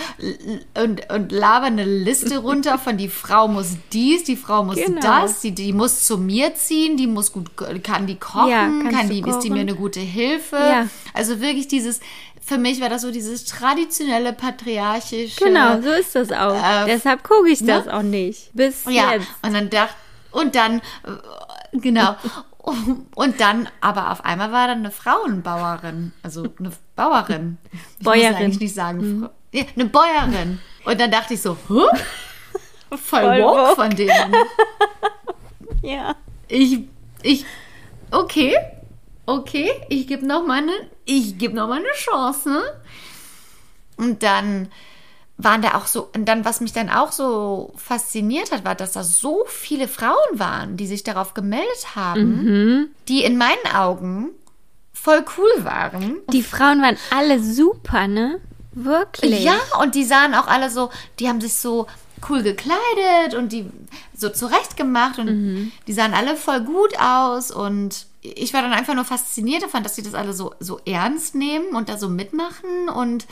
[0.81, 5.01] und, und labern eine Liste runter von die Frau muss dies, die Frau muss Genau.
[5.03, 7.51] das, die, die muss zu mir ziehen, die muss gut,
[7.83, 9.69] kann die kochen, Ja, kann die, ist die mir kochen?
[9.69, 10.57] eine gute Hilfe.
[10.57, 10.87] Ja.
[11.13, 12.01] Also wirklich dieses,
[12.41, 15.45] für mich war das so dieses traditionelle patriarchische.
[15.45, 16.55] Genau, so ist das auch.
[16.55, 17.95] Äh, Deshalb gucke ich das ne?
[17.95, 18.51] auch nicht.
[18.55, 19.27] Bis Ja, jetzt.
[19.43, 19.95] und dann dachte,
[20.31, 20.81] und dann,
[21.73, 22.15] genau.
[23.15, 27.59] Und dann, aber auf einmal war dann eine Frauenbauerin, also eine Bauerin.
[27.73, 28.35] Ich muss Bäuerin.
[28.37, 30.61] eigentlich nicht sagen, Frau- ja, eine Bäuerin.
[30.85, 31.75] Und dann dachte ich so, Hä?
[32.97, 34.35] voll Voll woke von denen.
[35.83, 36.17] Ja.
[36.49, 36.79] Ich,
[37.23, 37.45] ich,
[38.11, 38.57] okay,
[39.27, 40.73] okay, ich gebe noch mal eine,
[41.05, 42.49] ich gebe noch mal eine Chance.
[42.49, 42.63] ne?
[43.99, 44.69] Und dann
[45.37, 48.93] waren da auch so, und dann, was mich dann auch so fasziniert hat, war, dass
[48.93, 54.31] da so viele Frauen waren, die sich darauf gemeldet haben, die in meinen Augen
[55.05, 56.23] voll cool waren.
[56.33, 58.41] Die Frauen waren alle super, ne?
[58.73, 59.45] Wirklich.
[59.45, 60.89] Ja, und die sahen auch alle so,
[61.21, 61.87] die haben sich so
[62.29, 63.67] cool gekleidet und die
[64.17, 69.05] so zurechtgemacht und die sahen alle voll gut aus und ich war dann einfach nur
[69.05, 73.27] fasziniert davon, dass sie das alle so, so ernst nehmen und da so mitmachen und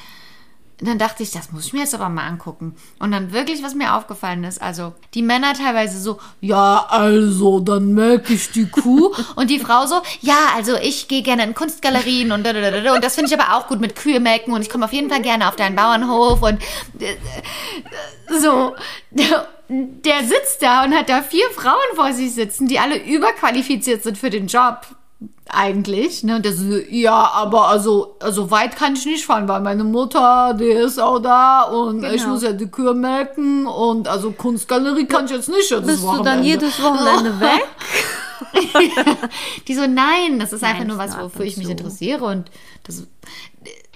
[0.86, 2.74] dann dachte ich, das muss ich mir jetzt aber mal angucken.
[2.98, 7.92] Und dann wirklich, was mir aufgefallen ist, also die Männer teilweise so, ja, also, dann
[7.92, 9.12] melke ich die Kuh.
[9.36, 12.80] und die Frau so, ja, also ich gehe gerne in Kunstgalerien und da, da, da,
[12.80, 12.94] da.
[12.94, 15.08] Und das finde ich aber auch gut mit Kühe melken und ich komme auf jeden
[15.08, 16.60] Fall gerne auf deinen Bauernhof und
[17.00, 17.16] äh,
[18.40, 18.74] so.
[19.68, 24.18] Der sitzt da und hat da vier Frauen vor sich sitzen, die alle überqualifiziert sind
[24.18, 24.86] für den Job
[25.48, 26.37] eigentlich, ne?
[26.37, 30.54] Und der so, ja, aber also, also weit kann ich nicht fahren, weil meine Mutter,
[30.58, 32.28] die ist auch da und ich Genau.
[32.35, 36.06] muss ja die Kühe melken und also Kunstgalerie kann ich jetzt nicht jedes Bist du
[36.06, 36.30] Wochenende.
[36.30, 37.64] dann jedes Wochenende weg?
[39.68, 42.50] Die so, nein, das ist einfach Nein, nur das was, wofür ich mich interessiere und
[42.85, 43.06] das,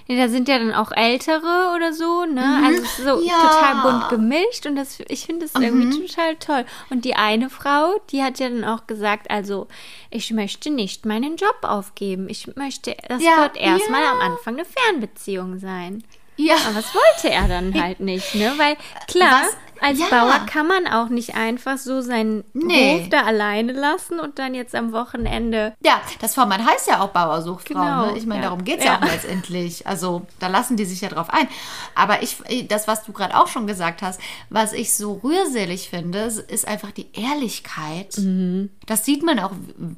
[0.09, 2.61] Ja, da sind ja dann auch Ältere oder so, ne?
[2.65, 3.41] Also es ist so Ja.
[3.41, 6.65] total bunt gemischt und das, ich finde das irgendwie total toll.
[6.91, 9.67] Und die eine Frau, die hat ja dann auch gesagt, also
[10.11, 12.29] ich möchte nicht meinen Job aufgeben.
[12.29, 14.13] Ich möchte, das Ja, wird erstmal ja.
[14.13, 16.05] am Anfang eine Fernbeziehung sein.
[16.37, 16.55] ja.
[16.67, 18.53] Aber das wollte er dann halt nicht, ne?
[18.59, 18.77] Weil
[19.09, 19.57] klar, Was?
[19.81, 20.07] Als Ja.
[20.11, 23.01] Bauer kann man auch nicht einfach so seinen Nee.
[23.01, 25.75] Hof da alleine lassen und dann jetzt am Wochenende.
[25.85, 27.75] Ja, das Format heißt ja auch Bauersucht Frau.
[27.81, 28.19] Genau, Ne?
[28.19, 28.49] Ich meine, ja.
[28.49, 28.93] darum geht es ja.
[28.95, 28.99] Ja.
[28.99, 29.87] auch letztendlich.
[29.87, 31.49] Also da lassen die sich ja drauf ein.
[31.95, 32.37] Aber ich,
[32.69, 36.91] das, was du gerade auch schon gesagt hast, was ich so rührselig finde, ist einfach
[36.93, 38.17] die Ehrlichkeit.
[38.19, 38.71] Mhm.
[38.87, 39.53] Das sieht man auch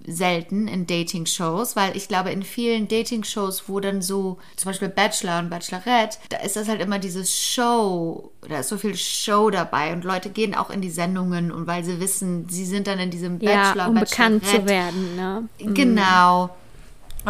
[0.06, 5.38] selten in Dating-Shows, weil ich glaube, in vielen Dating-Shows, wo dann so, zum Beispiel Bachelor
[5.40, 9.67] und Bachelorette, da ist das halt immer dieses Show, da ist so viel Show dabei
[9.92, 13.10] und Leute gehen auch in die Sendungen und weil sie wissen, sie sind dann in
[13.10, 15.48] diesem Bachelor, Ja, um bekannt zu werden, ne?
[15.58, 16.50] Genau.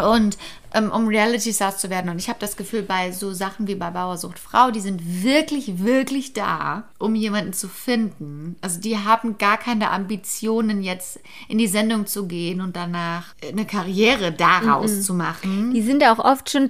[0.07, 0.37] Und
[0.73, 2.09] ähm, um Reality-Stars zu werden.
[2.11, 5.83] Und ich habe das Gefühl, bei so Sachen wie bei Bauersucht Frau, die sind wirklich,
[5.83, 8.55] wirklich da, um jemanden zu finden.
[8.61, 13.65] Also die haben gar keine Ambitionen, jetzt in die Sendung zu gehen und danach eine
[13.65, 15.73] Karriere daraus zu machen.
[15.73, 16.69] Die sind auch oft schon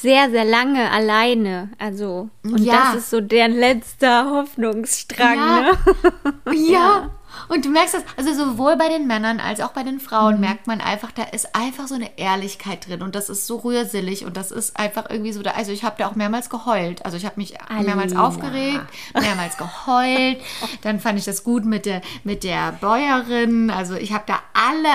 [0.00, 1.70] sehr, sehr lange alleine.
[1.78, 2.92] Also, und Ja.
[2.92, 5.60] das ist so deren letzter Hoffnungsstrang, Ja.
[5.60, 6.52] ne?
[6.70, 7.10] Ja.
[7.52, 10.00] Und du merkst das, also sowohl bei den Männern als auch bei den Mhm.
[10.00, 13.56] Frauen merkt man einfach, da ist einfach so eine Ehrlichkeit drin und das ist so
[13.58, 17.04] rührselig und das ist einfach irgendwie so, da, also ich habe da auch mehrmals geheult.
[17.04, 18.26] Also ich habe mich mehrmals Alina.
[18.26, 18.84] aufgeregt,
[19.20, 20.38] mehrmals geheult.
[20.80, 23.70] Dann fand ich das gut mit der, mit der Bäuerin.
[23.70, 24.94] Also ich habe da alle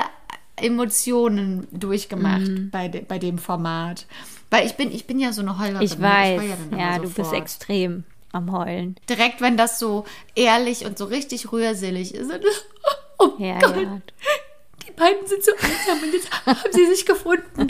[0.55, 4.07] Emotionen durchgemacht bei, de, bei dem Format.
[4.49, 5.81] Weil ich bin, ich bin ja so eine Heulerin.
[5.85, 6.41] Ich weiß.
[6.71, 8.95] dann Ja, immer du bist extrem am Heulen.
[9.09, 12.31] direkt, wenn das so ehrlich und so richtig rührselig ist.
[13.19, 13.99] Oh Ja, Gott, ja.
[14.87, 17.67] die beiden sind so einsam und jetzt haben sie sich gefunden.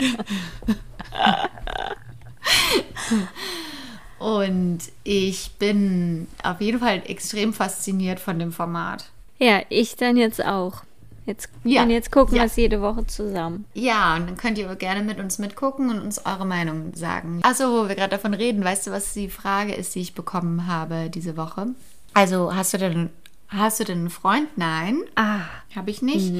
[4.18, 9.06] und ich bin auf jeden Fall extrem fasziniert von dem Format.
[9.38, 10.82] Ja, ich dann jetzt auch.
[11.28, 11.82] Jetzt, Ja.
[11.82, 12.42] Und jetzt gucken Ja.
[12.42, 13.66] wir es jede Woche zusammen.
[13.74, 17.40] Ja, und dann könnt ihr gerne mit uns mitgucken und uns eure Meinung sagen.
[17.42, 20.66] Achso, wo wir gerade davon reden, weißt du, was die Frage ist, die ich bekommen
[20.66, 21.66] habe diese Woche?
[22.14, 23.10] Also, hast du denn,
[23.48, 24.48] hast du denn einen Freund?
[24.56, 25.02] Nein.
[25.16, 25.40] Ah.
[25.76, 26.32] Habe ich nicht.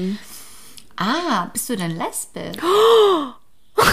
[0.97, 2.57] Ah, bist du denn lesbisch?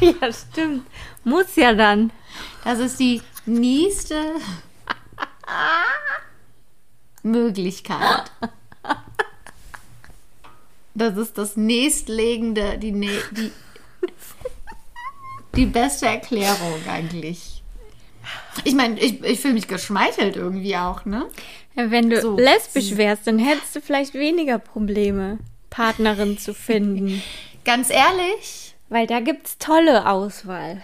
[0.00, 0.84] Ja, stimmt.
[1.22, 2.10] Muss ja dann.
[2.64, 4.16] Das ist die nächste
[7.22, 8.32] Möglichkeit.
[10.94, 13.50] Das ist das nächstlegende, die, nä- die,
[15.56, 17.62] die beste Erklärung eigentlich.
[18.64, 21.26] Ich meine, ich, ich fühle mich geschmeichelt irgendwie auch, ne?
[21.74, 22.36] Ja, wenn du So.
[22.36, 25.38] lesbisch wärst, dann hättest du vielleicht weniger Probleme,
[25.70, 27.22] Partnerin zu finden.
[27.64, 30.82] Ganz ehrlich, Weil da gibt's tolle Auswahl.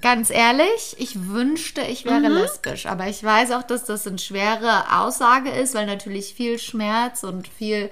[0.00, 2.86] ganz ehrlich, ich wünschte, ich wäre lesbisch.
[2.86, 7.46] Aber ich weiß auch, dass das eine schwere Aussage ist, weil natürlich viel Schmerz und
[7.46, 7.90] viel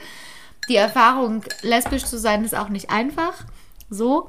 [0.69, 3.35] die Erfahrung, lesbisch zu sein, ist auch nicht einfach.
[3.91, 4.29] So,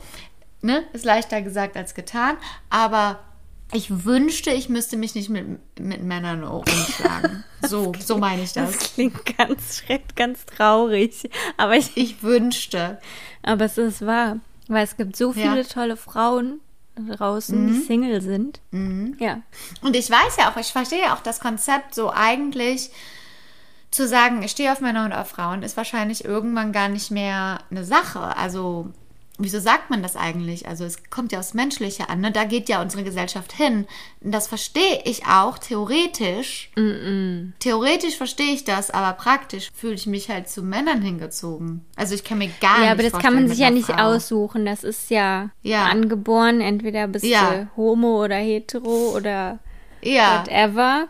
[0.62, 0.84] ne?
[0.94, 2.38] Ist leichter gesagt als getan.
[2.70, 3.20] Aber
[3.72, 5.46] ich wünschte, ich müsste mich nicht mit,
[5.80, 7.44] mit Männern rumschlagen.
[7.66, 8.78] So, so meine ich das.
[8.78, 11.28] Das klingt ganz schrecklich, ganz traurig.
[11.58, 13.00] Aber ich, Ich wünschte.
[13.42, 14.38] aber es ist wahr.
[14.68, 15.64] Weil es gibt so viele Ja.
[15.64, 16.60] tolle Frauen
[16.96, 18.62] draußen, die Single sind.
[19.20, 19.42] Ja.
[19.82, 22.92] Und ich weiß ja auch, ich verstehe ja auch das Konzept so eigentlich
[23.96, 27.60] zu sagen, ich stehe auf Männer und auf Frauen, ist wahrscheinlich irgendwann gar nicht mehr
[27.72, 28.36] eine Sache.
[28.38, 28.90] Also,
[29.38, 30.68] wieso sagt man das eigentlich?
[30.68, 32.32] Also, es kommt ja aus Menschliche an, ne?
[32.32, 33.86] Da geht ja unsere Gesellschaft hin.
[34.22, 36.70] Und das verstehe ich auch theoretisch.
[37.60, 41.86] Theoretisch verstehe ich das, aber praktisch fühle ich mich halt zu Männern hingezogen.
[41.96, 44.02] Also, ich kann mir gar nicht Ja, aber das kann man sich ja nicht Frau.
[44.16, 44.66] aussuchen.
[44.66, 45.86] Das ist ja, Ja.
[45.86, 46.62] angeboren.
[46.62, 47.52] Entweder bist Ja.
[47.52, 49.60] du homo oder hetero oder
[50.02, 50.44] Ja.
[50.46, 51.08] whatever.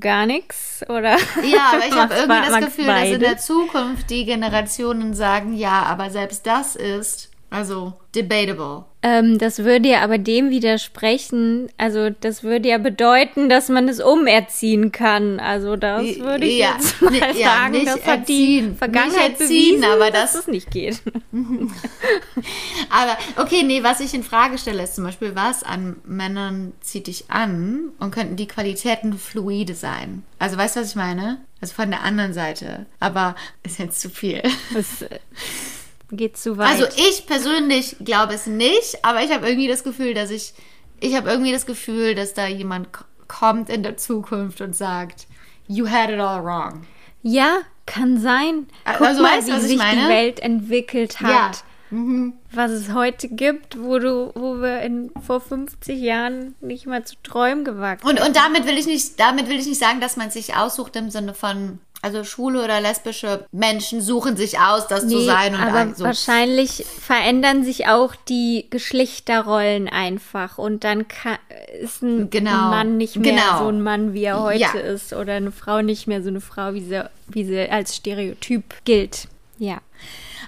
[0.00, 1.16] Gar nichts oder.
[1.44, 5.82] Ja, aber ich habe irgendwie das Gefühl, dass in der Zukunft die Generationen sagen, ja,
[5.82, 8.84] aber selbst das ist, also, debatable.
[9.02, 11.68] Ähm, das würde ja aber dem widersprechen.
[11.78, 15.38] Also, das würde ja bedeuten, dass man es umerziehen kann.
[15.40, 17.72] Also, das würde ich Ja, jetzt mal ja, sagen.
[17.72, 18.76] nicht das hat die erziehen.
[18.76, 21.00] Vergangenheit Nicht erziehen, bewiesen, aber dass das- es nicht geht.
[22.90, 27.06] Aber, okay, nee, was ich in Frage stelle, ist zum Beispiel, was an Männern zieht
[27.06, 30.22] dich an und könnten die Qualitäten fluide sein?
[30.38, 31.38] Also, weißt du, was ich meine?
[31.60, 32.86] Also von der anderen Seite.
[33.00, 33.34] Aber
[33.64, 34.42] ist jetzt zu viel.
[34.72, 35.04] Das
[36.10, 36.68] geht zu weit.
[36.68, 40.54] Also ich persönlich glaube es nicht, aber ich habe irgendwie das Gefühl, dass ich,
[41.00, 42.88] ich habe irgendwie das Gefühl, dass da jemand
[43.26, 45.26] kommt in der Zukunft und sagt,
[45.66, 46.86] you had it all wrong.
[47.22, 48.66] Ja, kann sein.
[48.84, 50.02] Guck Also, mal, weißt wie sich meine?
[50.02, 51.30] die Welt entwickelt hat.
[51.30, 51.50] Ja.
[51.90, 52.34] Mhm.
[52.52, 57.14] Was es heute gibt, wo du, wo wir in vor 50 Jahren nicht mal zu
[57.22, 60.30] träumen gewagt Und, und damit will ich nicht, damit will ich nicht sagen, dass man
[60.30, 65.16] sich aussucht im Sinne von, also schwule oder lesbische Menschen suchen sich aus, das zu
[65.18, 66.04] Nee, sein und aber so.
[66.04, 71.38] wahrscheinlich verändern sich auch die Geschlechterrollen einfach und dann kann,
[71.80, 73.58] ist ein Genau, Mann nicht mehr genau.
[73.58, 74.72] so ein Mann, wie er heute Ja.
[74.74, 78.62] ist oder eine Frau nicht mehr so eine Frau, wie sie, wie sie als Stereotyp
[78.84, 79.26] gilt.
[79.58, 79.78] Ja.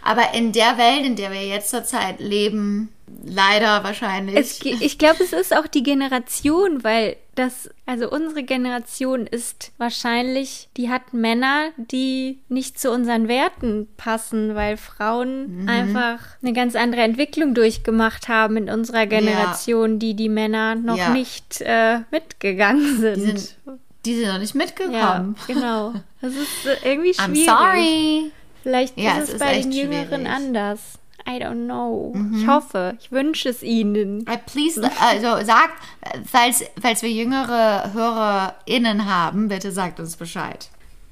[0.02, 2.88] Aber in der Welt, in der wir jetzt zurzeit leben,
[3.24, 4.36] leider wahrscheinlich.
[4.36, 10.68] Es, ich glaube, es ist auch die Generation, weil das, also unsere Generation ist wahrscheinlich,
[10.76, 15.68] die hat Männer, die nicht zu unseren Werten passen, weil Frauen Mhm.
[15.68, 21.10] einfach eine ganz andere Entwicklung durchgemacht haben in unserer Generation, die die Männer noch Ja.
[21.10, 23.16] nicht äh, mitgegangen sind.
[23.16, 23.56] die, sind,
[24.06, 25.36] die sind noch nicht ja, mitgekommen.
[25.46, 25.94] genau.
[26.22, 27.46] Das ist äh, irgendwie I'm schwierig.
[27.46, 28.30] sorry.
[28.62, 30.20] Vielleicht Ja, ist es es, bei den Jüngeren schwierig.
[30.20, 30.26] Mhm.
[30.26, 30.80] anders.
[31.28, 32.14] I don't know.
[32.34, 34.24] Ich hoffe, ich wünsche es ihnen.
[34.46, 35.74] Please, also sagt,
[36.24, 40.68] falls, falls wir jüngere HörerInnen haben, bitte sagt uns Bescheid.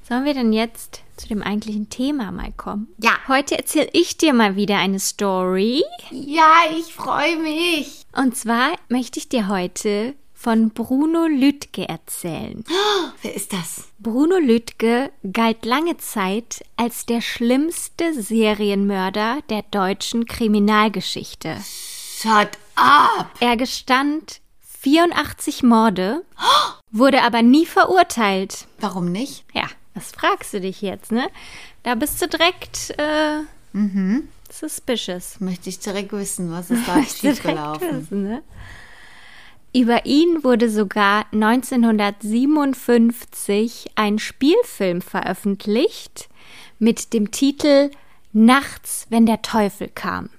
[0.07, 2.87] Sollen wir denn jetzt zu dem eigentlichen Thema mal kommen?
[2.97, 3.11] Ja.
[3.27, 5.83] Heute erzähle ich dir mal wieder eine Story.
[6.09, 8.03] Ja, ich freue mich.
[8.17, 12.63] Und zwar möchte ich dir heute von Bruno Lüttke erzählen.
[13.21, 13.89] Wer ist das?
[13.99, 21.57] Bruno Lüttke galt lange Zeit als der schlimmste Serienmörder der deutschen Kriminalgeschichte.
[21.61, 23.27] Shut up.
[23.41, 24.39] Er gestand
[24.79, 26.23] 84 Morde,
[26.91, 28.65] wurde aber nie verurteilt.
[28.79, 29.43] Warum nicht?
[29.53, 31.27] Ja, das fragst du dich jetzt, ne?
[31.83, 33.41] Da bist du direkt äh,
[34.49, 35.41] suspicious.
[35.41, 38.03] Möchte ich direkt wissen, was ist da schiefgelaufen?
[38.03, 38.41] wissen, ne?
[39.73, 46.29] Über ihn wurde sogar 1957 ein Spielfilm veröffentlicht
[46.79, 47.91] mit dem Titel
[48.31, 50.29] Nachts, wenn der Teufel kam.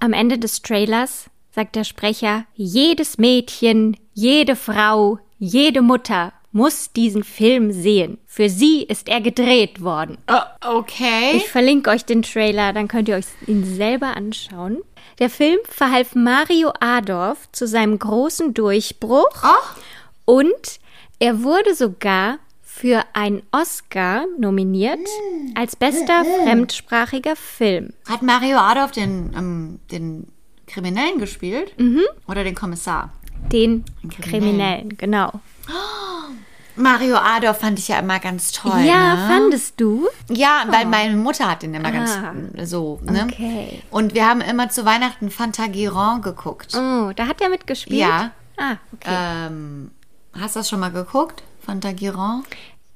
[0.00, 7.24] Am Ende des Trailers sagt der Sprecher, jedes Mädchen, jede Frau, jede Mutter muss diesen
[7.24, 8.18] Film sehen.
[8.26, 10.18] Für sie ist er gedreht worden.
[10.30, 11.36] Oh, okay.
[11.36, 14.78] Ich verlinke euch den Trailer, dann könnt ihr euch ihn selber anschauen.
[15.18, 19.76] Der Film verhalf Mario Adorf zu seinem großen Durchbruch Ach.
[20.24, 20.78] und
[21.18, 25.00] er wurde sogar für einen Oscar nominiert
[25.56, 27.92] als bester fremdsprachiger Film.
[28.08, 30.28] Hat Mario Adolf den, ähm, den
[30.68, 31.72] Kriminellen gespielt?
[31.78, 32.04] Mhm.
[32.28, 33.12] Oder den Kommissar?
[33.50, 35.40] Den Den Kriminellen, genau.
[36.78, 38.80] Mario Adolf fand ich ja immer ganz toll.
[38.80, 39.26] ja, ne?
[39.28, 40.06] fandest du?
[40.28, 42.32] Ja, weil meine Mutter hat den immer ganz Ah.
[42.64, 43.00] so.
[43.02, 43.26] Ne?
[43.30, 43.82] Okay.
[43.90, 46.74] Und wir haben immer zu Weihnachten Fantagiron geguckt.
[46.74, 48.00] Oh, da hat er mitgespielt?
[48.00, 48.30] Ja.
[48.56, 49.10] Ah, okay.
[49.46, 49.90] Ähm,
[50.38, 51.42] hast du das schon mal geguckt?
[51.64, 52.44] Fantagiron?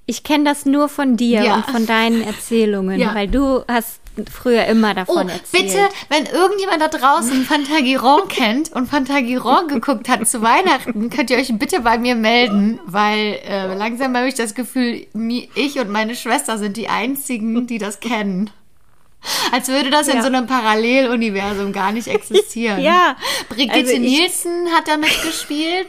[0.07, 1.55] Ich kenne das nur von dir Ja.
[1.55, 3.15] und von deinen Erzählungen, Ja.
[3.15, 4.01] weil du hast
[4.31, 5.67] früher immer Oh, davon erzählt.
[5.69, 11.39] bitte, wenn irgendjemand da draußen Fantagiron kennt und Fantagiron geguckt hat zu Weihnachten, könnt ihr
[11.39, 15.07] euch bitte bei mir melden, weil äh, langsam habe ich das Gefühl,
[15.55, 18.51] ich und meine Schwester sind die einzigen, die das kennen.
[19.53, 20.23] Als würde das in Ja.
[20.23, 22.81] so einem Paralleluniversum gar nicht existieren.
[22.81, 23.17] Ja,
[23.49, 25.87] Brigitte also Nielsen hat da mitgespielt.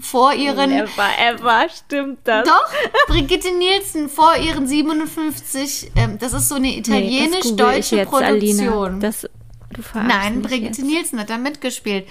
[0.00, 2.46] Vor ihren Ever, ever, stimmt das?
[2.46, 2.68] Doch,
[3.08, 9.00] Brigitte Nielsen vor ihren 57, ähm, das ist so eine Nee, italienisch-deutsche jetzt, Produktion.
[9.00, 9.26] Das,
[9.94, 10.84] Nein, Brigitte jetzt.
[10.84, 12.06] Nielsen hat da mitgespielt.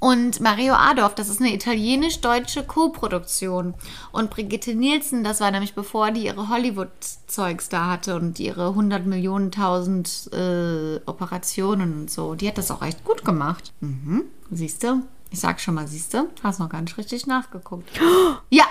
[0.00, 3.74] Und Mario Adorf, das ist eine italienisch-deutsche Co-Produktion.
[4.12, 9.06] Und Brigitte Nielsen, das war nämlich bevor die ihre Hollywood-Zeugs da hatte und ihre 100
[9.06, 12.34] Millionen, 1000 äh, Operationen und so.
[12.36, 13.72] Die hat das auch echt gut gemacht.
[13.80, 14.24] Mhm.
[14.52, 15.02] Siehst du?
[15.30, 16.28] Ich sag schon mal, siehst du?
[16.42, 17.88] Hast noch gar nicht richtig nachgeguckt.
[18.50, 18.64] Ja,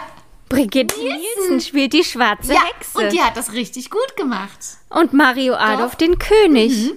[0.49, 2.61] Brigitte Nielsen spielt die schwarze ja.
[2.63, 2.97] Hexe.
[2.97, 4.57] Und die hat das richtig gut gemacht.
[4.89, 6.93] Und Mario Adolf den König.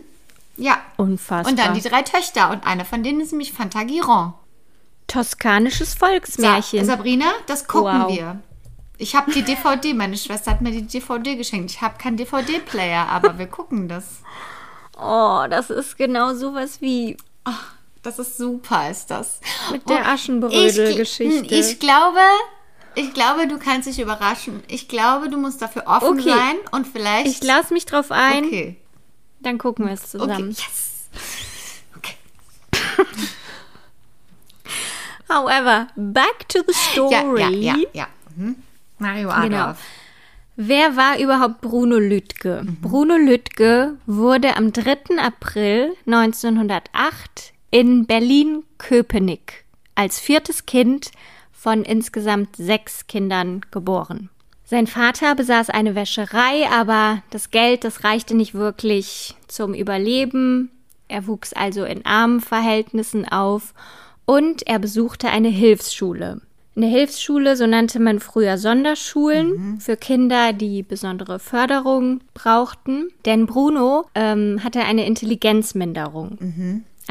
[0.56, 0.78] Ja.
[0.96, 1.50] Unfassbar.
[1.50, 2.50] Und dann die drei Töchter.
[2.50, 4.34] Und eine von denen ist nämlich Fantagiron.
[5.08, 6.84] Toskanisches So, Volksmärchen.
[6.84, 8.08] Sabrina, das gucken Wow.
[8.16, 8.40] wir.
[8.98, 11.70] Ich habe die DVD, meine Schwester hat mir die DVD geschenkt.
[11.72, 14.20] Ich habe keinen DVD-Player, aber wir gucken das.
[14.96, 17.16] oh, das ist genau sowas wie
[18.02, 19.40] Das ist super, ist das.
[19.70, 21.54] Mit der Aschenbrödel-Geschichte.
[21.54, 22.18] Ich, ich glaube,
[22.94, 24.62] ich glaube, du kannst dich überraschen.
[24.68, 26.30] Ich glaube, du musst dafür offen Okay.
[26.30, 27.26] sein und vielleicht.
[27.26, 28.76] ich lasse mich drauf ein, Okay.
[29.40, 30.18] dann gucken wir es Okay.
[30.24, 30.50] zusammen.
[30.50, 31.08] Yes.
[31.96, 32.14] Okay.
[35.28, 37.40] However, back to the Ja, story.
[37.40, 38.06] ja, ja, ja.
[38.36, 38.56] Mhm.
[38.98, 39.56] Mario Genau.
[39.62, 39.78] Adolf.
[40.56, 42.62] Wer war überhaupt Bruno Lüttke?
[42.64, 42.80] Mhm.
[42.80, 45.18] Bruno Lüttke wurde am 3.
[45.18, 49.64] April 1908 in Berlin-Köpenick
[49.94, 51.10] als viertes Kind
[51.52, 54.30] von insgesamt sechs Kindern geboren.
[54.64, 60.70] Sein Vater besaß eine Wäscherei, aber das Geld, das reichte nicht wirklich zum Überleben.
[61.08, 63.74] Er wuchs also in armen Verhältnissen auf
[64.26, 66.40] und er besuchte eine Hilfsschule.
[66.76, 73.08] Eine Hilfsschule, so nannte man früher Sonderschulen für Kinder, die besondere Förderung brauchten.
[73.26, 76.38] Denn Bruno ähm, hatte eine Intelligenzminderung.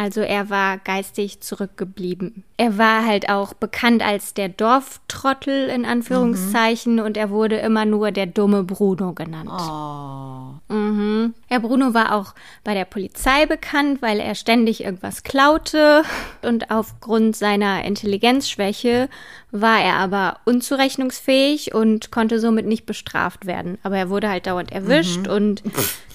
[0.01, 2.45] Also er war geistig zurückgeblieben.
[2.55, 8.11] Er war halt auch bekannt als der Dorftrottel in Anführungszeichen und er wurde immer nur
[8.11, 9.49] der dumme Bruno genannt.
[9.51, 10.73] Oh.
[10.73, 11.33] Mhm.
[11.47, 12.33] Herr Bruno war auch
[12.63, 16.03] bei der Polizei bekannt, weil er ständig irgendwas klaute
[16.43, 19.09] und aufgrund seiner Intelligenzschwäche
[19.51, 23.77] war er aber unzurechnungsfähig und konnte somit nicht bestraft werden.
[23.83, 25.61] Aber er wurde halt dauernd erwischt und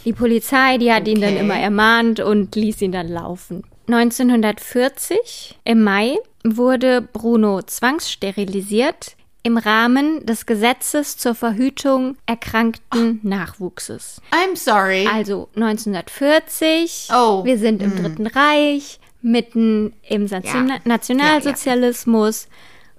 [0.06, 1.40] die Polizei, die hat ihn dann Okay.
[1.40, 3.62] immer ermahnt und ließ ihn dann laufen.
[3.86, 14.20] 1940 im Mai wurde Bruno zwangssterilisiert im Rahmen des Gesetzes zur Verhütung erkrankten Nachwuchses.
[14.30, 15.06] I'm sorry.
[15.06, 20.76] Also 1940, Oh, wir sind im Dritten Reich, mitten im Nation Ja.
[20.84, 22.48] Nationalsozialismus.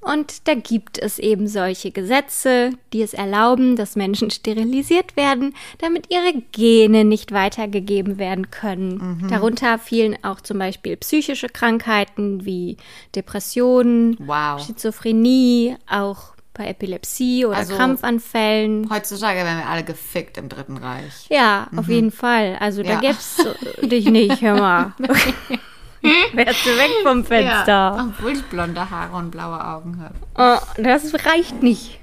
[0.05, 6.11] Und da gibt es eben solche Gesetze, die es erlauben, dass Menschen sterilisiert werden, damit
[6.11, 9.19] ihre Gene nicht weitergegeben werden können.
[9.21, 9.27] Mhm.
[9.29, 12.77] Darunter fielen auch zum Beispiel psychische Krankheiten wie
[13.15, 14.63] Depressionen, Wow.
[14.63, 18.87] Schizophrenie, auch bei Epilepsie oder Also- Krampfanfällen.
[18.89, 21.25] Heutzutage werden wir alle gefickt im Dritten Reich.
[21.29, 22.55] Ja, auf jeden Fall.
[22.59, 22.99] Also da Ja.
[23.01, 23.39] gibt's
[23.81, 24.93] äh, dich nicht, hör mal.
[26.33, 28.09] Wärst du weg vom Fenster.
[28.09, 30.15] Obwohl ich blonde Haare und blaue Augen habe.
[30.37, 31.99] Oh, das reicht nicht.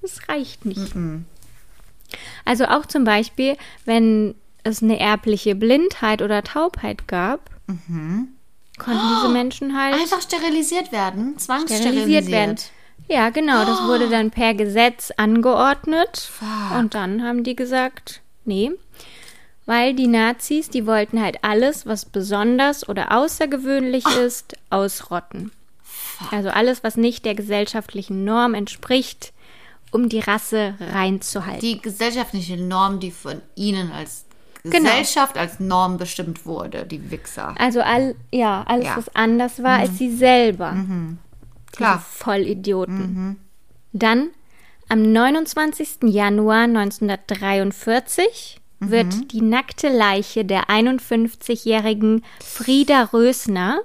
[0.00, 0.94] Das reicht nicht.
[2.44, 4.34] Also auch zum Beispiel, wenn
[4.64, 12.24] es eine erbliche Blindheit oder Taubheit gab, konnten diese Menschen halt Einfach sterilisiert werden, zwangssterilisiert
[12.24, 12.56] sterilisiert werden.
[13.08, 16.30] Ja, genau, das wurde dann per Gesetz angeordnet.
[16.78, 18.70] Und dann haben die gesagt, nee,
[19.66, 25.52] weil die Nazis, die wollten halt alles, was besonders oder außergewöhnlich ist, ausrotten.
[26.30, 29.32] Also alles, was nicht der gesellschaftlichen Norm entspricht,
[29.90, 31.60] um die Rasse reinzuhalten.
[31.60, 34.24] Die gesellschaftliche Norm, die von ihnen als
[34.64, 34.78] Genau.
[34.90, 37.52] Gesellschaft, als Norm bestimmt wurde, die Wichser.
[37.58, 38.96] Also all, ja, alles, Ja.
[38.96, 40.76] was anders war als sie selber.
[41.72, 41.96] Klar.
[41.96, 43.40] Diese Vollidioten.
[43.92, 44.30] Dann
[44.88, 46.04] am 29.
[46.04, 48.60] Januar 1943
[48.90, 53.80] wird die nackte Leiche der 51-jährigen Frieda Rösner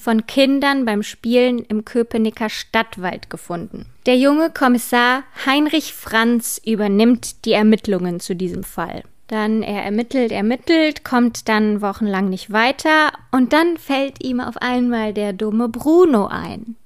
[0.00, 3.86] von Kindern beim Spielen im Köpenicker Stadtwald gefunden.
[4.06, 9.02] Der junge Kommissar Heinrich Franz übernimmt die Ermittlungen zu diesem Fall.
[9.28, 15.14] Dann er ermittelt, ermittelt, kommt dann wochenlang nicht weiter und dann fällt ihm auf einmal
[15.14, 16.76] der dumme Bruno ein,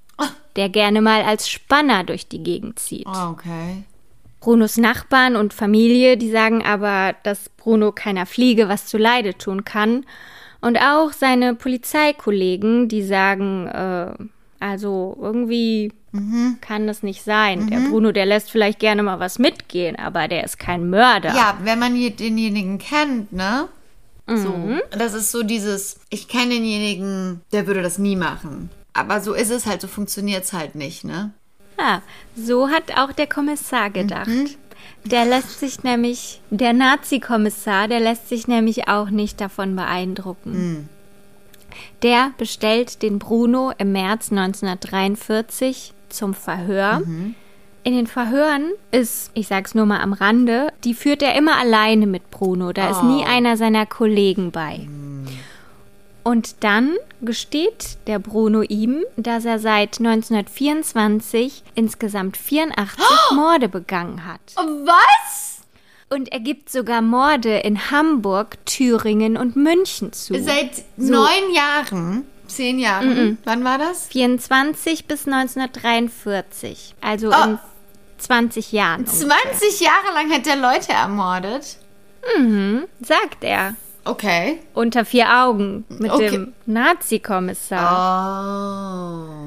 [0.55, 3.07] der gerne mal als Spanner durch die Gegend zieht.
[3.07, 3.85] Oh, okay.
[4.47, 9.65] Brunos Nachbarn und Familie, die sagen aber, dass Bruno keiner Fliege was zu Leide tun
[9.65, 10.07] kann.
[10.61, 14.13] Und auch seine Polizeikollegen, die sagen, äh,
[14.61, 16.59] also irgendwie mhm.
[16.61, 17.63] kann das nicht sein.
[17.65, 17.71] Mhm.
[17.71, 21.35] Der Bruno, der lässt vielleicht gerne mal was mitgehen, aber der ist kein Mörder.
[21.35, 23.67] Ja, wenn man denjenigen kennt, ne?
[24.29, 24.37] Mhm.
[24.37, 24.55] So.
[24.97, 28.71] Das ist so dieses, ich kenne denjenigen, der würde das nie machen.
[28.93, 31.33] Aber so ist es halt, so funktioniert es halt nicht, ne?
[31.79, 32.03] Ja,
[32.35, 34.29] so hat auch der Kommissar gedacht.
[34.29, 34.49] Mhm.
[35.05, 40.51] Der lässt sich nämlich, der Nazi-Kommissar, der lässt sich nämlich auch nicht davon beeindrucken.
[40.51, 40.89] Mhm.
[42.03, 47.01] Der bestellt den Bruno im März 1943 zum Verhör.
[47.01, 47.35] Mhm.
[47.85, 52.07] In den Verhören ist, ich sag's nur mal am Rande, die führt er immer alleine
[52.07, 52.73] mit Bruno.
[52.73, 52.91] Da oh.
[52.91, 53.29] ist nie oh.
[53.29, 54.79] einer seiner Kollegen bei.
[54.79, 55.29] Mhm.
[56.27, 63.35] Und dann gesteht der Bruno ihm, dass er seit 1924 insgesamt 84 oh!
[63.37, 64.41] Morde begangen hat.
[64.57, 65.61] Was?
[66.09, 70.35] Und er gibt sogar Morde in Hamburg, Thüringen und München zu.
[70.43, 71.13] Seit so.
[71.13, 72.27] neun Jahren?
[72.49, 73.09] Zehn Jahren?
[73.09, 73.37] Mm -mm.
[73.45, 74.09] Wann war das?
[74.09, 76.97] 24 bis 1943.
[77.03, 77.45] Also oh.
[77.45, 77.59] in
[78.19, 79.07] 20 Jahren.
[79.07, 79.87] 20 ungefähr.
[79.87, 81.77] Jahre lang hat er Leute ermordet?
[82.37, 83.77] Mhm, sagt er.
[84.07, 84.61] Okay.
[84.73, 86.31] Unter vier Augen mit okay.
[86.31, 87.83] dem Nazi-Kommissar.
[89.13, 89.47] Oh.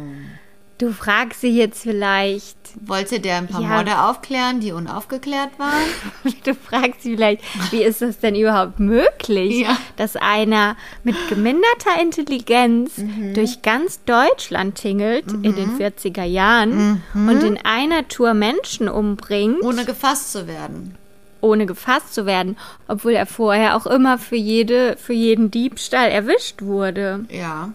[0.77, 2.57] Du fragst sie jetzt vielleicht.
[2.85, 3.67] Wollte der ein paar ja.
[3.67, 6.33] Morde aufklären, die unaufgeklärt waren?
[6.45, 7.41] du fragst sie vielleicht,
[7.71, 9.77] wie ist das denn überhaupt möglich, ja.
[9.97, 13.33] dass einer mit geminderter Intelligenz mhm.
[13.33, 15.43] durch ganz Deutschland tingelt mhm.
[15.43, 17.29] in den 40er Jahren mhm.
[17.29, 19.61] und in einer Tour Menschen umbringt?
[19.61, 20.97] Ohne gefasst zu werden
[21.41, 26.61] ohne gefasst zu werden, obwohl er vorher auch immer für jede, für jeden Diebstahl erwischt
[26.61, 27.25] wurde.
[27.29, 27.73] Ja.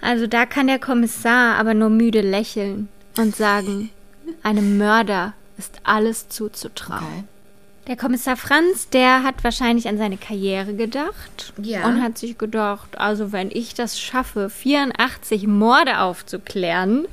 [0.00, 3.90] Also da kann der Kommissar aber nur müde lächeln und sagen,
[4.42, 7.02] einem Mörder ist alles zuzutrauen.
[7.02, 7.24] Okay.
[7.88, 11.84] Der Kommissar Franz, der hat wahrscheinlich an seine Karriere gedacht ja.
[11.84, 17.06] und hat sich gedacht, also wenn ich das schaffe, 84 Morde aufzuklären,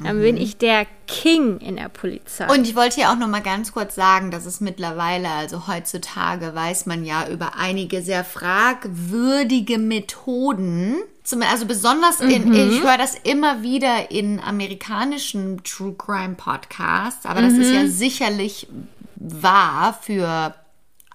[0.00, 2.46] dann bin ich der King in der Polizei.
[2.46, 6.54] Und ich wollte hier auch noch mal ganz kurz sagen, dass es mittlerweile, also heutzutage,
[6.54, 10.96] weiß man ja über einige sehr fragwürdige Methoden.
[11.50, 12.54] Also besonders in, mhm.
[12.54, 17.90] ich höre das immer wieder in amerikanischen True Crime Podcasts, aber das ist ja mhm.
[17.90, 18.68] sicherlich
[19.16, 20.54] wahr für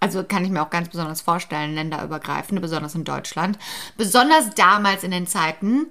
[0.04, 3.58] also kann ich mir auch ganz besonders vorstellen, länderübergreifende, besonders in Deutschland.
[3.96, 5.86] Besonders damals in den Zeiten,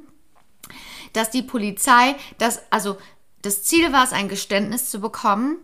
[1.12, 2.98] dass die Polizei das, also
[3.42, 5.58] das Ziel war es, ein Geständnis zu bekommen,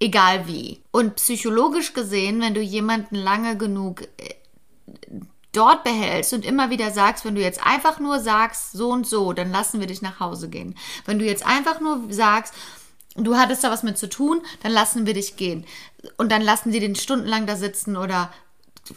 [0.00, 0.82] egal wie.
[0.90, 4.34] Und psychologisch gesehen, wenn du jemanden lange genug äh,
[5.52, 9.32] dort behältst und immer wieder sagst, wenn du jetzt einfach nur sagst, so und so,
[9.32, 10.76] dann lassen wir dich nach Hause gehen.
[11.06, 12.54] Wenn du jetzt einfach nur sagst,
[13.16, 15.66] du hattest da was mit zu tun, dann lassen wir dich gehen.
[16.16, 18.32] Und dann lassen sie den stundenlang da sitzen oder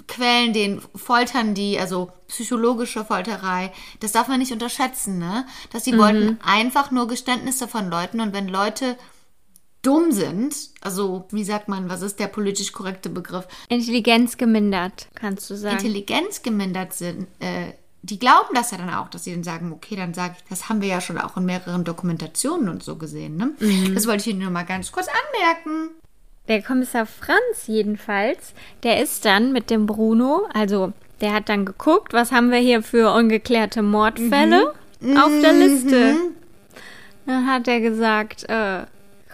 [0.08, 5.46] quälen den, foltern die, also psychologische Folterei, das darf man nicht unterschätzen, ne?
[5.72, 5.98] Dass sie mhm.
[5.98, 8.98] wollten einfach nur Geständnisse von Leuten und wenn Leute
[9.82, 13.48] dumm sind, also wie sagt man, was ist der politisch korrekte Begriff?
[13.70, 15.76] Intelligenz gemindert, kannst du sagen.
[15.76, 19.96] Intelligenz gemindert sind, äh, die glauben das ja dann auch, dass sie dann sagen, okay,
[19.96, 23.38] dann sage ich, das haben wir ja schon auch in mehreren Dokumentationen und so gesehen,
[23.38, 23.54] ne?
[23.60, 23.94] Mhm.
[23.94, 25.92] Das wollte ich Ihnen nur mal ganz kurz anmerken.
[26.50, 30.92] Der Kommissar Franz jedenfalls, der ist dann mit dem Bruno, also
[31.22, 35.18] der hat dann geguckt, was haben wir hier für ungeklärte Mordfälle mhm.
[35.18, 36.14] auf der Liste.
[36.14, 36.36] Mhm.
[37.26, 38.82] Dann hat er gesagt, äh,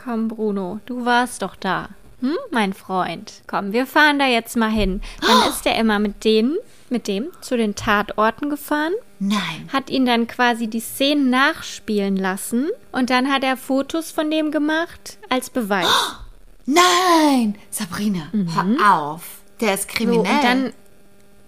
[0.03, 1.89] komm Bruno, du warst doch da.
[2.21, 5.01] Hm, mein Freund, komm, wir fahren da jetzt mal hin.
[5.21, 5.49] Dann oh.
[5.49, 6.57] ist er immer mit denen,
[6.91, 8.93] mit dem zu den Tatorten gefahren.
[9.17, 9.69] Nein.
[9.73, 14.51] Hat ihn dann quasi die Szenen nachspielen lassen und dann hat er Fotos von dem
[14.51, 15.87] gemacht als Beweis.
[15.87, 16.28] Oh.
[16.69, 17.55] Nein!
[17.71, 18.77] Sabrina, mhm.
[18.77, 19.41] hör auf.
[19.59, 20.23] Der ist kriminell.
[20.23, 20.73] So, und dann.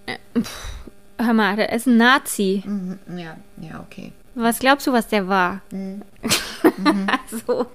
[0.06, 0.68] Äh, pff,
[1.18, 2.62] hör mal, der ist ein Nazi.
[2.66, 4.12] Mhm, ja, ja, okay.
[4.34, 5.60] Was glaubst du, was der war?
[5.70, 6.02] Mhm.
[6.76, 7.06] mhm.
[7.46, 7.66] so.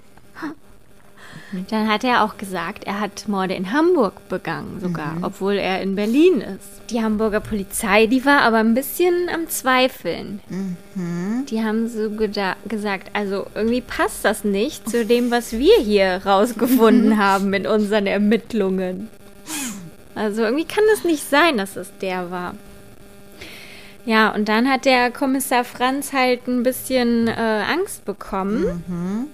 [1.69, 5.23] Dann hat er auch gesagt, er hat Morde in Hamburg begangen, sogar, mhm.
[5.23, 6.81] obwohl er in Berlin ist.
[6.89, 10.41] Die Hamburger Polizei, die war aber ein bisschen am Zweifeln.
[10.49, 11.45] Mhm.
[11.49, 17.17] Die haben so gesagt, also irgendwie passt das nicht zu dem, was wir hier rausgefunden
[17.17, 19.09] haben in unseren Ermittlungen.
[20.15, 22.55] Also irgendwie kann das nicht sein, dass es der war.
[24.05, 28.83] Ja, und dann hat der Kommissar Franz halt ein bisschen äh, Angst bekommen.
[28.87, 29.27] Mhm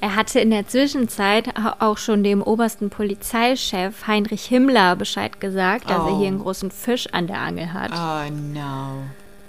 [0.00, 1.48] er hatte in der Zwischenzeit
[1.78, 6.08] auch schon dem obersten Polizeichef Heinrich Himmler Bescheid gesagt, dass oh.
[6.08, 6.44] er hier einen oh.
[6.44, 7.92] großen Fisch an der Angel hat.
[7.92, 9.02] Oh no.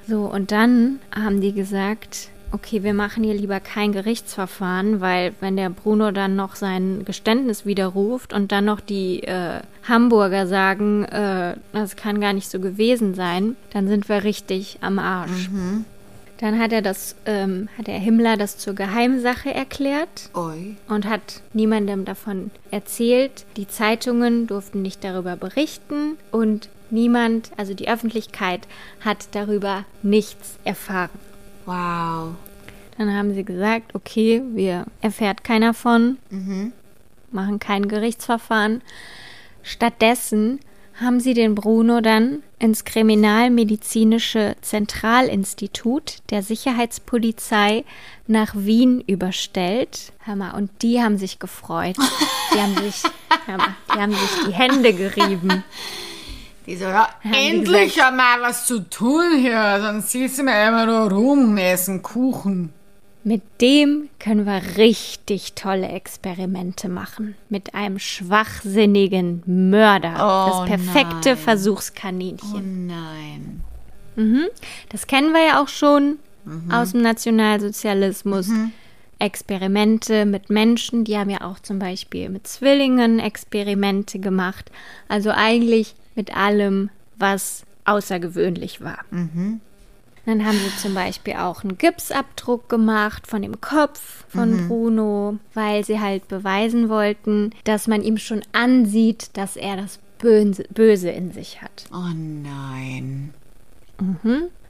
[0.08, 5.56] So, und dann haben die gesagt, okay, wir machen hier lieber kein Gerichtsverfahren, weil wenn
[5.56, 11.56] der Bruno dann noch sein Geständnis widerruft und dann noch die äh, Hamburger sagen, äh,
[11.72, 15.50] das kann gar nicht so gewesen sein, dann sind wir richtig am Arsch.
[15.50, 15.86] Mhm.
[16.42, 20.76] Dann hat er das, ähm, hat der Himmler das zur Geheimsache erklärt Ui.
[20.88, 23.46] und hat niemandem davon erzählt.
[23.58, 28.68] Die Zeitungen durften nicht darüber berichten und niemand, also die Öffentlichkeit,
[29.02, 31.12] hat darüber nichts erfahren.
[31.68, 32.34] Wow.
[32.98, 36.18] Dann haben sie gesagt, okay, wir erfährt keiner von,
[37.32, 38.82] machen kein Gerichtsverfahren.
[39.62, 40.60] Stattdessen
[41.02, 47.84] haben sie den Bruno dann ins Kriminalmedizinische Zentralinstitut der Sicherheitspolizei
[48.28, 50.14] nach Wien überstellt.
[50.20, 51.98] Hör mal, und die haben sich gefreut.
[52.54, 53.04] Die haben sich,
[53.48, 55.64] mal, die haben sich die Hände gerieben.
[56.68, 61.12] Die so, ja, endlich einmal was zu tun hier, sonst siehst du mir immer nur
[61.12, 62.72] rum, essen Kuchen.
[63.24, 67.36] Mit dem können wir richtig tolle Experimente machen.
[67.50, 70.16] Mit einem schwachsinnigen Mörder.
[70.16, 71.38] Oh das perfekte nein.
[71.38, 72.90] Versuchskaninchen.
[72.90, 73.64] Oh nein.
[74.90, 76.18] Das kennen wir ja auch schon
[76.72, 78.50] aus dem Nationalsozialismus.
[79.20, 84.72] Experimente mit Menschen, die haben ja auch zum Beispiel mit Zwillingen Experimente gemacht.
[85.08, 89.00] Also eigentlich mit allem, was außergewöhnlich war.
[90.26, 95.84] Dann haben sie zum Beispiel auch einen Gipsabdruck gemacht von dem Kopf von Bruno, weil
[95.84, 101.32] sie halt beweisen wollten, dass man ihm schon ansieht, dass er das Böse, Böse in
[101.32, 101.86] sich hat.
[101.92, 103.34] Oh nein.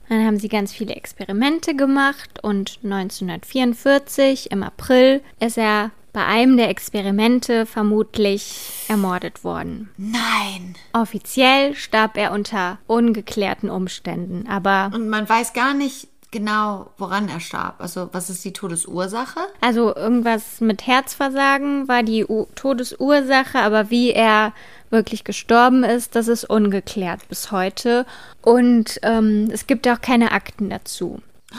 [0.08, 6.56] Dann haben sie ganz viele Experimente gemacht und 1944 im April ist er bei einem
[6.56, 9.90] der Experimente vermutlich ermordet worden.
[9.96, 10.74] Nein.
[10.92, 17.40] Offiziell starb er unter ungeklärten Umständen, aber Und man weiß gar nicht genau, woran er
[17.40, 17.76] starb.
[17.78, 19.40] Also, was ist die Todesursache?
[19.60, 24.52] also irgendwas mit Herzversagen war die U Todesursache, aber wie er
[24.90, 28.04] wirklich gestorben ist, das ist ungeklärt bis heute.
[28.42, 31.22] Und ähm, es gibt auch keine Akten dazu.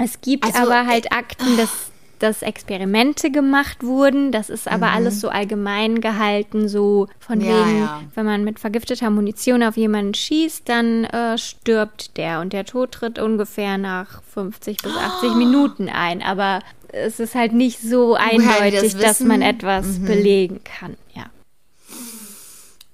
[0.00, 1.70] Es gibt Also, aber halt Akten, dass,
[2.24, 4.32] dass Experimente gemacht wurden.
[4.32, 8.00] Das ist aber alles so allgemein gehalten, so von Ja, wegen, ja.
[8.14, 12.92] wenn man mit vergifteter Munition auf jemanden schießt, dann äh, stirbt der und der Tod
[12.92, 16.22] tritt ungefähr nach 50 bis 80 Minuten ein.
[16.22, 20.96] Aber es ist halt nicht so die das eindeutig, dass man etwas belegen kann.
[21.14, 21.26] Ja.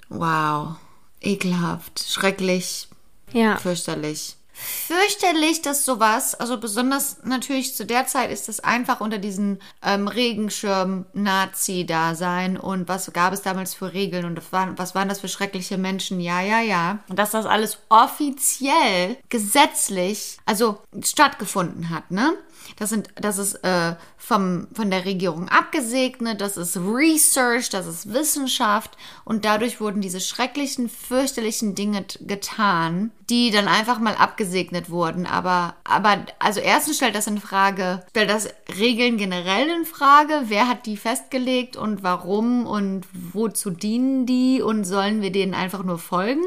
[0.08, 0.76] Wow.
[1.20, 2.04] Ekelhaft.
[2.04, 2.88] Schrecklich.
[3.32, 3.56] Ja.
[3.58, 4.36] Fürchterlich.
[4.62, 10.06] Fürchterlich, dass sowas, also besonders natürlich zu der Zeit ist es einfach unter diesen ähm,
[10.06, 15.78] Regenschirm Nazi-Dasein und was gab es damals für Regeln und was waren das für schreckliche
[15.78, 16.20] Menschen?
[16.20, 16.98] Ja, ja, ja.
[17.08, 22.34] Und dass das alles offiziell, gesetzlich, also stattgefunden hat, ne?
[22.76, 28.12] Das sind, das ist äh, vom, von der Regierung abgesegnet, das ist Research, das ist
[28.12, 35.26] Wissenschaft und dadurch wurden diese schrecklichen, fürchterlichen Dinge getan, die dann einfach mal abgesegnet wurden.
[35.26, 38.48] Aber, aber, also erstens stellt das in Frage, stellt das
[38.78, 44.84] Regeln generell in Frage, wer hat die festgelegt und warum und wozu dienen die und
[44.84, 46.44] sollen wir denen einfach nur folgen?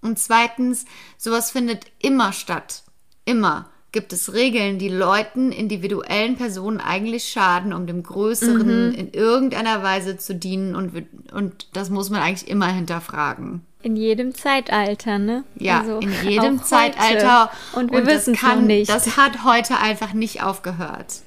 [0.00, 0.84] Und zweitens,
[1.16, 2.82] sowas findet immer statt.
[3.24, 9.82] Immer gibt es Regeln, die Leuten, individuellen Personen eigentlich schaden, um dem Größeren in irgendeiner
[9.84, 10.74] Weise zu dienen.
[10.74, 10.92] Und,
[11.32, 13.62] und das muss man eigentlich immer hinterfragen.
[13.82, 15.44] In jedem Zeitalter, ne?
[15.54, 16.64] Ja, Also in jedem auch heute.
[16.64, 17.50] Zeitalter.
[17.74, 18.90] Und wir das wissen es nicht.
[18.90, 21.20] Das hat heute einfach nicht aufgehört.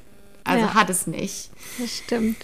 [0.44, 0.74] Also Ja.
[0.74, 1.50] hat es nicht.
[1.80, 2.38] Das stimmt.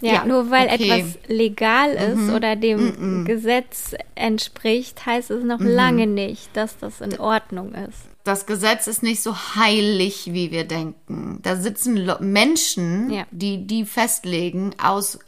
[0.00, 0.84] Ja, Ja, nur weil okay.
[1.02, 1.08] Mhm.
[1.08, 7.18] etwas legal ist oder dem Gesetz entspricht, heißt es noch lange nicht, dass das in
[7.18, 8.02] Ordnung ist.
[8.28, 11.40] Das Gesetz ist nicht so heilig, wie wir denken.
[11.42, 13.26] Da sitzen Menschen, Ja.
[13.30, 15.18] die die festlegen aus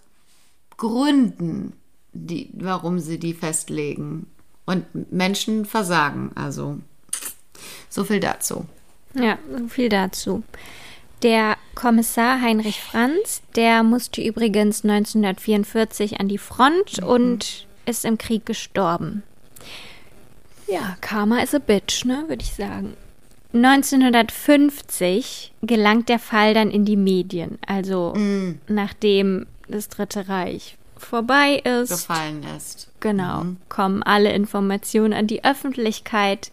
[0.76, 1.72] Gründen,
[2.12, 4.26] die, warum sie die festlegen.
[4.66, 6.30] Und Menschen versagen.
[6.34, 6.78] Also
[7.88, 8.66] so viel dazu.
[9.14, 10.42] Ja, so viel dazu.
[11.22, 18.46] Der Kommissar Heinrich Franz, der musste übrigens 1944 an die Front und ist im Krieg
[18.46, 19.22] gestorben.
[20.70, 22.96] Ja, Karma is a bitch, ne, würde ich sagen.
[23.52, 28.14] 1950 gelangt der Fall dann in die Medien, also
[28.68, 31.90] nachdem das Dritte Reich vorbei ist.
[31.90, 32.88] Gefallen ist.
[33.00, 36.52] Genau, kommen alle Informationen an die Öffentlichkeit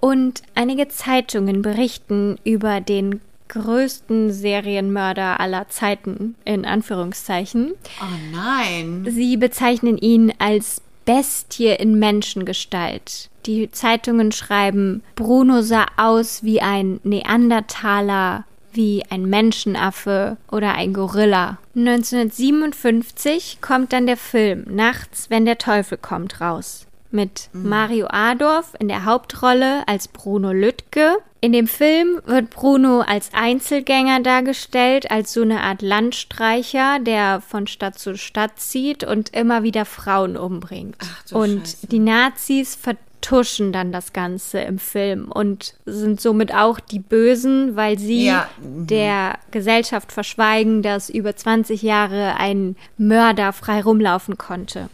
[0.00, 7.74] und einige Zeitungen berichten über den größten Serienmörder aller Zeiten, in Anführungszeichen.
[8.00, 9.06] Oh nein.
[9.10, 13.30] Sie bezeichnen ihn als Bestie in Menschengestalt.
[13.46, 21.58] Die Zeitungen schreiben, Bruno sah aus wie ein Neandertaler, wie ein Menschenaffe oder ein Gorilla.
[21.74, 28.86] 1957 kommt dann der Film Nachts, wenn der Teufel kommt raus mit Mario Adorf in
[28.86, 31.16] der Hauptrolle als Bruno Lüttke.
[31.42, 37.66] In dem Film wird Bruno als Einzelgänger dargestellt, als so eine Art Landstreicher, der von
[37.66, 40.96] Stadt zu Stadt zieht und immer wieder Frauen umbringt.
[41.00, 41.86] Ach und Scheiße.
[41.86, 47.98] die Nazis vertuschen dann das Ganze im Film und sind somit auch die Bösen, weil
[47.98, 48.86] sie Ja, mhm.
[48.86, 54.90] der Gesellschaft verschweigen, dass über 20 Jahre ein Mörder frei rumlaufen konnte.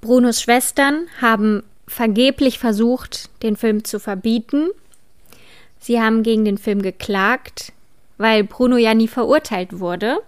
[0.00, 4.68] Brunos Schwestern haben vergeblich versucht, den Film zu verbieten.
[5.86, 7.72] Sie haben gegen den Film geklagt,
[8.18, 10.18] weil Bruno ja nie verurteilt wurde.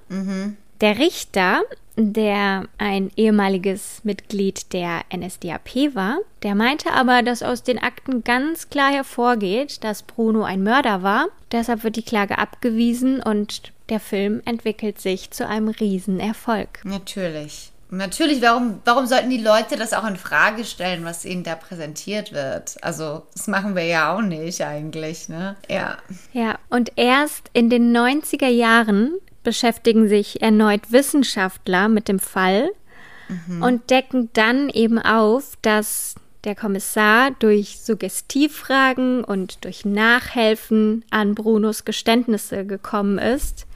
[0.80, 1.62] Der Richter,
[1.96, 8.70] der ein ehemaliges Mitglied der NSDAP war, der meinte aber, dass aus den Akten ganz
[8.70, 11.26] klar hervorgeht, dass Bruno ein Mörder war.
[11.50, 16.84] Deshalb wird die Klage abgewiesen und der Film entwickelt sich zu einem Riesenerfolg.
[16.84, 17.72] Natürlich.
[17.90, 22.32] Natürlich, warum, warum sollten die Leute das auch in Frage stellen, was ihnen da präsentiert
[22.32, 22.76] wird?
[22.82, 25.56] Also, das machen wir ja auch nicht eigentlich, ne?
[25.70, 25.96] Ja.
[26.32, 32.70] Ja, und erst in den 90er Jahren beschäftigen sich erneut Wissenschaftler mit dem Fall
[33.60, 36.14] und decken dann eben auf, dass
[36.44, 43.66] der Kommissar durch Suggestivfragen und durch Nachhelfen an Brunos Geständnisse gekommen ist,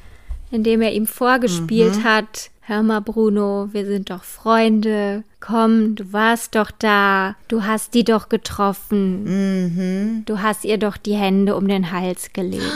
[0.50, 6.54] indem er ihm vorgespielt hat, hör mal Bruno, wir sind doch Freunde, komm, du warst
[6.54, 11.90] doch da, du hast die doch getroffen, du hast ihr doch die Hände um den
[11.90, 12.72] Hals gelegt,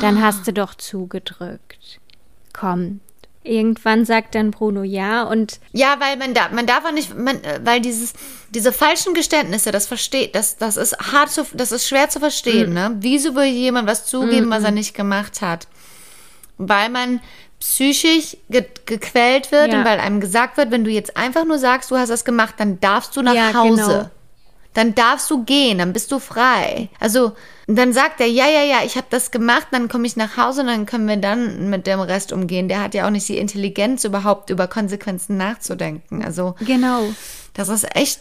[0.00, 2.00] dann hast du doch zugedrückt.
[2.52, 3.00] Komm.
[3.44, 7.42] Irgendwann sagt dann Bruno ja und Ja, weil man da, man darf auch nicht, man,
[7.44, 8.12] äh, weil dieses,
[8.50, 12.74] diese falschen Geständnisse, das versteht, das, das ist hart zu, das ist schwer zu verstehen,
[12.74, 12.96] ne?
[12.98, 15.66] Wieso will jemand was zugeben, was er nicht gemacht hat?
[16.58, 17.20] Weil man
[17.60, 19.78] psychisch ge gequält wird Ja.
[19.80, 22.54] und weil einem gesagt wird, wenn du jetzt einfach nur sagst, du hast das gemacht,
[22.58, 23.82] dann darfst du nach Ja, Hause.
[23.86, 24.10] genau.
[24.74, 26.88] Dann darfst du gehen, dann bist du frei.
[27.00, 27.32] Also,
[27.66, 30.36] und dann sagt er, ja, ja, ja, ich habe das gemacht, dann komme ich nach
[30.36, 32.68] Hause und dann können wir dann mit dem Rest umgehen.
[32.68, 36.22] Der hat ja auch nicht die Intelligenz, überhaupt über Konsequenzen nachzudenken.
[36.24, 37.02] Also, genau.
[37.54, 38.20] das ist echt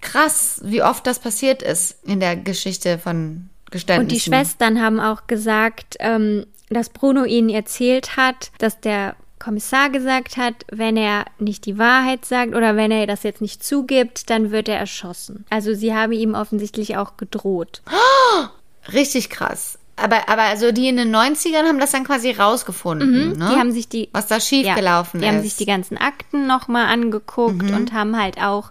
[0.00, 4.02] krass, wie oft das passiert ist in der Geschichte von Geständnissen.
[4.04, 9.90] Und die Schwestern haben auch gesagt, ähm, dass Bruno ihnen erzählt hat, dass der Kommissar
[9.90, 14.30] gesagt hat, wenn er nicht die Wahrheit sagt oder wenn er das jetzt nicht zugibt,
[14.30, 15.44] dann wird er erschossen.
[15.50, 17.82] Also sie haben ihm offensichtlich auch gedroht.
[18.92, 19.78] Richtig krass.
[19.96, 23.44] Aber, aber also die in den 90ern haben das dann quasi rausgefunden, ne?
[23.44, 23.48] Mhm.
[23.48, 25.30] Die haben sich die was da schiefgelaufen die ist.
[25.30, 25.36] Mhm.
[25.36, 28.70] haben sich die ganzen Akten nochmal angeguckt und haben halt auch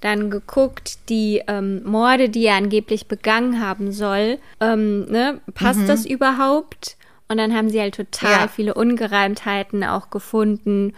[0.00, 6.04] dann geguckt, die ähm, Morde, die er angeblich begangen haben soll, ähm, ne, passt das
[6.04, 6.95] überhaupt?
[7.28, 8.30] Und dann haben sie halt total.
[8.30, 8.48] Ja.
[8.48, 10.94] viele Ungereimtheiten auch gefunden.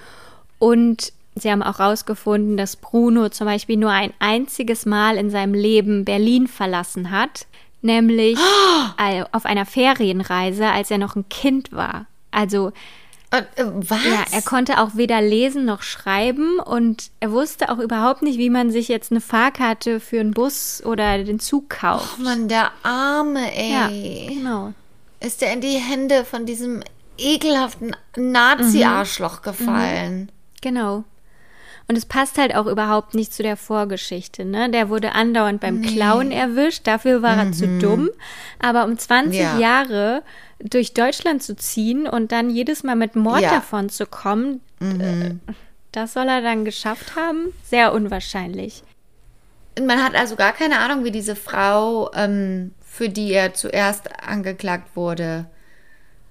[0.58, 5.54] Und sie haben auch rausgefunden, dass Bruno zum Beispiel nur ein einziges Mal in seinem
[5.54, 7.46] Leben Berlin verlassen hat,
[7.80, 8.38] nämlich
[8.98, 12.06] äh, auf einer Ferienreise, als er noch ein Kind war.
[12.30, 12.72] Also
[13.30, 14.04] äh, was?
[14.04, 18.48] ja, er konnte auch weder lesen noch schreiben und er wusste auch überhaupt nicht, wie
[18.48, 22.16] man sich jetzt eine Fahrkarte für einen Bus oder den Zug kauft.
[22.18, 24.30] Oh Mann, der Arme, ja, ey.
[24.30, 24.72] genau.
[25.20, 26.82] Ist der in die Hände von diesem
[27.16, 30.30] ekelhaften Nazi-Arschloch gefallen?
[30.62, 31.04] Genau.
[31.90, 34.70] Und es passt halt auch überhaupt nicht zu der Vorgeschichte, ne?
[34.70, 38.10] Der wurde andauernd beim Klauen erwischt, dafür war er zu dumm.
[38.58, 39.58] Aber um 20 Ja.
[39.58, 40.22] Jahre
[40.60, 43.50] durch Deutschland zu ziehen und dann jedes Mal mit Mord Ja.
[43.50, 45.30] davon zu kommen, äh,
[45.92, 47.54] das soll er dann geschafft haben?
[47.64, 48.82] Sehr unwahrscheinlich.
[49.78, 54.08] Und Man hat also gar keine Ahnung, wie diese Frau, ähm, für die er zuerst
[54.26, 55.46] angeklagt wurde,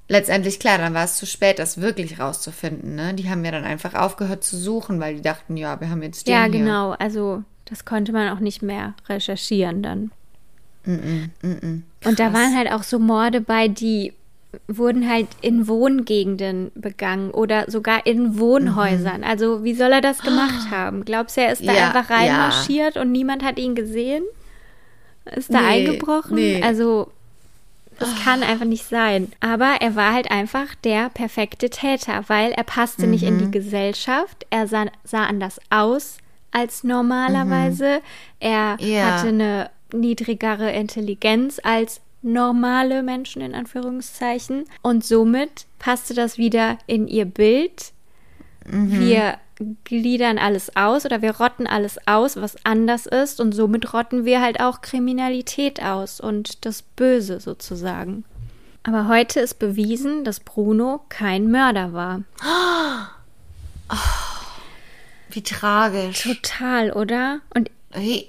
[0.10, 2.96] letztendlich klar, dann war es zu spät, das wirklich rauszufinden.
[2.96, 3.14] Ne?
[3.14, 6.28] Die haben ja dann einfach aufgehört zu suchen, weil die dachten, ja, wir haben jetzt
[6.28, 6.52] den Ja, hier.
[6.60, 6.92] genau.
[6.92, 10.12] Also das konnte man auch nicht mehr recherchieren dann.
[10.86, 11.84] Und
[12.20, 14.14] da waren halt auch so Morde bei, die
[14.70, 19.24] wurden halt in Wohngegenden begangen oder sogar in Wohnhäusern.
[19.26, 21.04] Also wie soll er das gemacht haben?
[21.04, 24.24] Glaubst du, er ist da Ja, einfach reinmarschiert und niemand hat ihn gesehen?
[25.36, 26.36] Ist da Nee, eingebrochen?
[26.36, 26.62] nee.
[26.62, 27.12] Also
[28.00, 29.32] das kann einfach nicht sein.
[29.40, 33.40] Aber er war halt einfach der perfekte Täter, weil er passte nicht in Mhm.
[33.46, 34.46] die Gesellschaft.
[34.52, 36.18] Er sah, sah anders aus
[36.52, 38.02] als normalerweise.
[38.40, 39.06] Er Ja.
[39.18, 44.66] hatte eine niedrigere Intelligenz als normale Menschen in Anführungszeichen.
[44.82, 47.92] Und somit passte das wieder in ihr Bild.
[48.70, 49.00] Mhm.
[49.00, 49.38] Wir
[49.84, 54.42] gliedern alles aus oder wir rotten alles aus, was anders ist und somit rotten wir
[54.42, 58.24] halt auch Kriminalität aus und das Böse sozusagen.
[58.84, 62.22] Aber heute ist bewiesen, dass Bruno kein Mörder war.
[63.90, 63.96] Oh,
[65.30, 66.24] wie tragisch.
[66.24, 67.40] Total, oder?
[67.56, 67.72] Und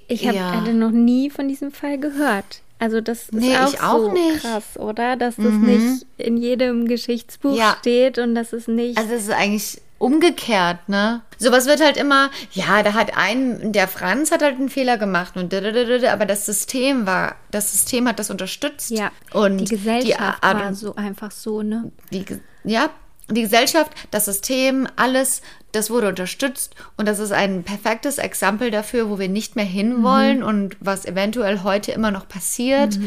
[0.09, 0.53] ich hab, ja.
[0.53, 2.63] hatte noch nie von diesem Fall gehört.
[2.79, 4.41] Also das ist Nee, auch, auch so nicht.
[4.43, 5.17] krass, oder?
[5.17, 7.77] Dass das nicht in jedem Geschichtsbuch Ja.
[7.81, 11.23] steht und dass es nicht Also es ist eigentlich umgekehrt, ne?
[11.39, 15.37] Sowas wird halt immer, ja, da hat ein, der Franz hat halt einen Fehler gemacht
[15.37, 18.91] und dadadadada, aber das System war, das System hat das unterstützt.
[18.91, 21.91] ja, und die Gesellschaft Art war so einfach so, ne?
[22.13, 22.25] die,
[22.65, 22.91] ja,
[23.31, 25.43] die Gesellschaft, das System, alles,
[25.73, 30.43] das wurde unterstützt und das ist ein perfektes Exempel dafür, wo wir nicht mehr hinwollen
[30.43, 32.99] und was eventuell heute immer noch passiert.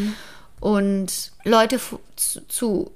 [0.62, 1.80] Und Leute
[2.16, 2.92] zu, zu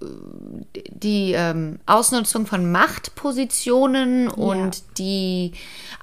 [0.88, 5.54] die ähm, Ausnutzung von Machtpositionen und die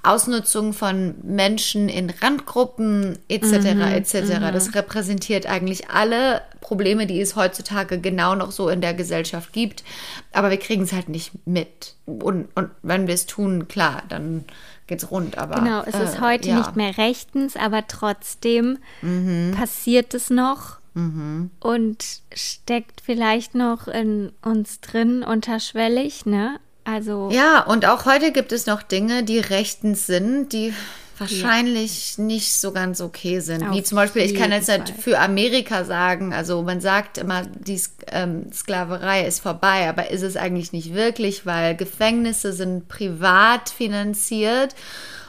[0.03, 3.53] Ausnutzung von Menschen in Randgruppen etc.
[3.95, 4.13] etc.
[4.53, 9.85] Das repräsentiert eigentlich alle Probleme, die es heutzutage genau noch so in der Gesellschaft gibt.
[10.33, 11.95] Aber wir kriegen es halt nicht mit.
[12.07, 14.45] Und, und wenn wir es tun, klar, dann
[14.89, 15.39] geht's rund.
[15.39, 16.59] Aber Genau, es ist äh, heute ja.
[16.59, 19.55] nicht mehr rechtens, aber trotzdem Mhm.
[19.57, 26.59] passiert es noch und steckt vielleicht noch in uns drin unterschwellig, ne?
[26.85, 30.75] Also Ja, und auch heute gibt es noch Dinge, die rechtens sind, die
[31.19, 33.61] wahrscheinlich nicht so ganz okay sind.
[33.73, 34.99] Wie Auf zum Beispiel, ich kann jetzt nicht Fall.
[34.99, 37.81] für Amerika sagen, also man sagt immer, die
[38.11, 44.75] ähm, Sklaverei ist vorbei, aber ist es eigentlich nicht wirklich, weil Gefängnisse sind privat finanziert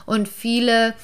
[0.04, 0.94] und viele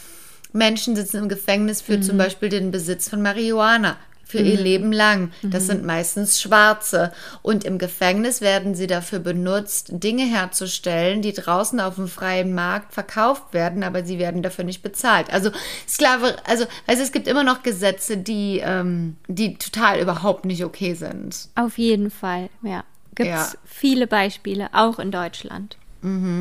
[0.52, 2.02] Menschen sitzen im Gefängnis für Mhm.
[2.02, 3.96] zum Beispiel den Besitz von Marihuana
[4.30, 5.32] für ihr Leben lang.
[5.42, 5.66] Das Mhm.
[5.66, 7.12] sind meistens Schwarze.
[7.42, 12.94] Und im Gefängnis werden sie dafür benutzt, Dinge herzustellen, die draußen auf dem freien Markt
[12.94, 15.32] verkauft werden, aber sie werden dafür nicht bezahlt.
[15.32, 15.50] Also
[15.88, 20.94] Sklave, also, also es gibt immer noch Gesetze, die, ähm, die total überhaupt nicht okay
[20.94, 21.48] sind.
[21.54, 22.84] auf jeden Fall, ja.
[23.14, 23.58] Gibt es Ja.
[23.64, 25.76] viele Beispiele, auch in Deutschland.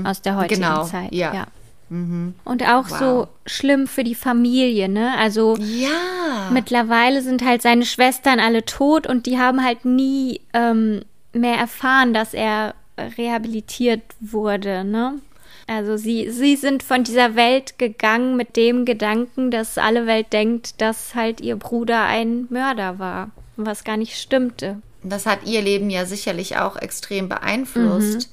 [0.05, 1.13] Aus der heutigen Genau, Zeit.
[1.13, 1.47] ja.
[1.89, 3.27] Und auch so Wow.
[3.45, 5.17] schlimm für die Familie, ne?
[5.17, 6.49] Also Ja.
[6.51, 11.01] mittlerweile sind halt seine Schwestern alle tot und die haben halt nie ähm,
[11.33, 12.75] mehr erfahren, dass er
[13.17, 15.19] rehabilitiert wurde, ne?
[15.67, 20.81] Also sie, sie sind von dieser Welt gegangen mit dem Gedanken, dass alle Welt denkt,
[20.81, 24.81] dass halt ihr Bruder ein Mörder war, was gar nicht stimmte.
[25.03, 28.31] Das hat ihr Leben ja sicherlich auch extrem beeinflusst.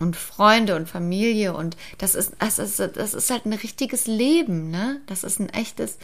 [0.00, 4.70] Und Freunde und Familie und das ist, das ist, das ist halt ein richtiges Leben,
[4.70, 5.00] ne?
[5.06, 5.98] Das ist ein echtes,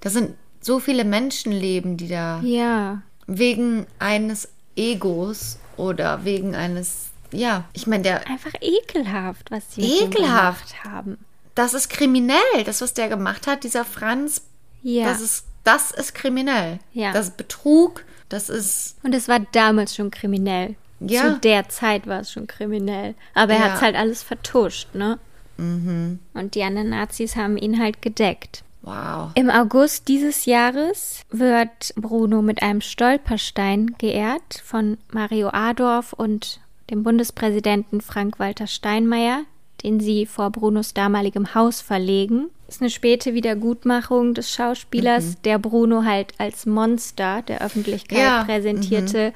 [0.00, 7.64] das sind so viele Menschenleben, die da Ja, wegen eines Egos oder wegen eines, ja,
[7.74, 10.70] ich meine, der, einfach ekelhaft, was sie Ekelhaft.
[10.70, 11.18] gemacht haben.
[11.54, 14.40] das ist kriminell, das, was der gemacht hat, dieser Franz,
[14.82, 15.04] Ja.
[15.04, 16.78] das ist, das ist kriminell.
[16.92, 17.12] Ja.
[17.12, 20.76] Das ist Betrug, das ist, Und es war damals schon kriminell.
[21.08, 21.22] Ja.
[21.34, 23.14] Zu der Zeit war es schon kriminell.
[23.34, 23.64] Aber er Ja.
[23.66, 25.18] hat es halt alles vertuscht, ne?
[25.56, 26.18] Mhm.
[26.34, 28.62] Und die anderen Nazis haben ihn halt gedeckt.
[28.82, 29.30] wow.
[29.34, 37.02] Im August dieses Jahres wird Bruno mit einem Stolperstein geehrt von Mario Adorf und dem
[37.02, 39.44] Bundespräsidenten Frank-Walter Steinmeier,
[39.82, 42.50] den sie vor Brunos damaligem Haus verlegen.
[42.74, 45.34] Ist eine späte Wiedergutmachung des Schauspielers, Mhm.
[45.44, 48.46] der Bruno halt als Monster der Öffentlichkeit Ja, mhm.
[48.46, 49.32] präsentierte.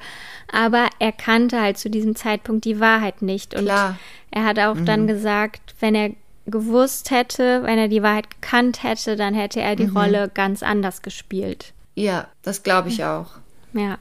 [0.51, 3.55] Aber er kannte halt zu diesem Zeitpunkt die Wahrheit nicht.
[3.55, 3.91] Und Klar.
[3.91, 3.95] Mhm.
[4.31, 6.09] er hat auch dann gesagt, wenn er
[6.47, 9.95] gewusst hätte, wenn er die Wahrheit gekannt hätte, dann hätte er die Mhm.
[9.95, 11.71] Rolle ganz anders gespielt.
[11.95, 13.27] Ja, das glaube ich auch.
[13.71, 13.99] Ja.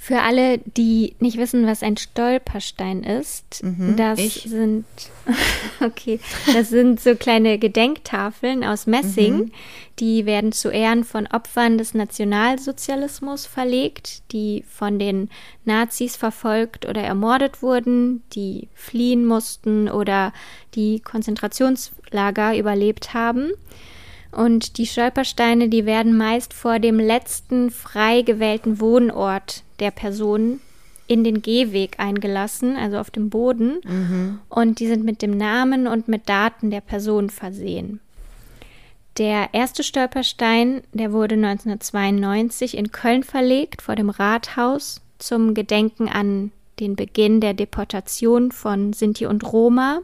[0.00, 3.62] Für alle, die nicht wissen, was ein Stolperstein ist,
[3.96, 4.42] das Mhm, ich.
[4.48, 4.84] sind
[5.84, 6.20] okay,
[6.54, 9.52] das sind so kleine Gedenktafeln aus Messing, Mhm.
[9.98, 15.30] die werden zu Ehren von Opfern des Nationalsozialismus verlegt, die von den
[15.64, 20.32] Nazis verfolgt oder ermordet wurden, die fliehen mussten oder
[20.74, 23.50] die Konzentrationslager überlebt haben.
[24.30, 30.60] Und die Stolpersteine, die werden meist vor dem letzten frei gewählten Wohnort der Person
[31.06, 33.78] in den Gehweg eingelassen, also auf dem Boden.
[34.48, 38.00] Und die sind mit dem Namen und mit Daten der Person versehen.
[39.16, 46.52] Der erste Stolperstein, der wurde 1992 in Köln verlegt, vor dem Rathaus, zum Gedenken an
[46.78, 50.02] den Beginn der Deportation von Sinti und Roma.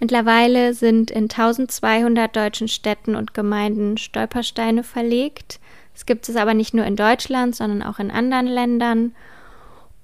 [0.00, 5.58] Mittlerweile sind in 1200 deutschen Städten und Gemeinden Stolpersteine verlegt.
[5.98, 9.16] Es gibt es aber nicht nur in Deutschland, sondern auch in anderen Ländern.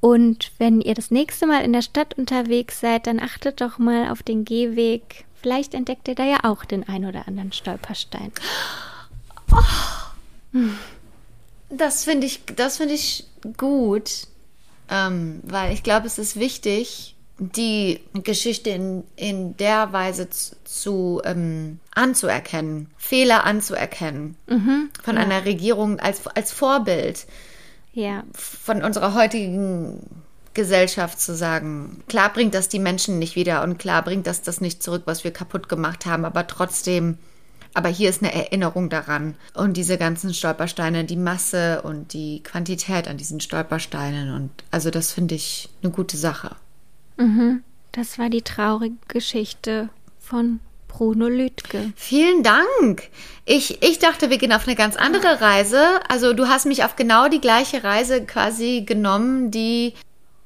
[0.00, 4.10] Und wenn ihr das nächste Mal in der Stadt unterwegs seid, dann achtet doch mal
[4.10, 5.24] auf den Gehweg.
[5.40, 8.32] Vielleicht entdeckt ihr da ja auch den ein oder anderen Stolperstein.
[9.52, 10.58] Oh.
[11.70, 14.26] Das finde ich, das ich gut,
[14.90, 21.22] ähm, weil ich glaube, es ist wichtig, die Geschichte in, in der Weise zu, zu
[21.24, 25.22] ähm, anzuerkennen, Fehler anzuerkennen mhm, von ja.
[25.22, 27.26] einer Regierung als, als Vorbild
[27.92, 28.22] ja.
[28.32, 30.00] von unserer heutigen
[30.54, 34.60] Gesellschaft zu sagen, klar bringt das die Menschen nicht wieder und klar bringt das das
[34.60, 37.18] nicht zurück, was wir kaputt gemacht haben, aber trotzdem,
[37.74, 39.34] aber hier ist eine Erinnerung daran.
[39.54, 45.10] Und diese ganzen Stolpersteine, die Masse und die Quantität an diesen Stolpersteinen und also das
[45.10, 46.54] finde ich eine gute Sache.
[47.16, 47.62] Mhm.
[47.92, 49.88] Das war die traurige Geschichte
[50.18, 51.92] von Bruno Lütke.
[51.96, 53.08] Vielen Dank.
[53.44, 55.82] Ich, ich dachte, wir gehen auf eine ganz andere Reise.
[56.08, 59.94] Also du hast mich auf genau die gleiche Reise quasi genommen, die,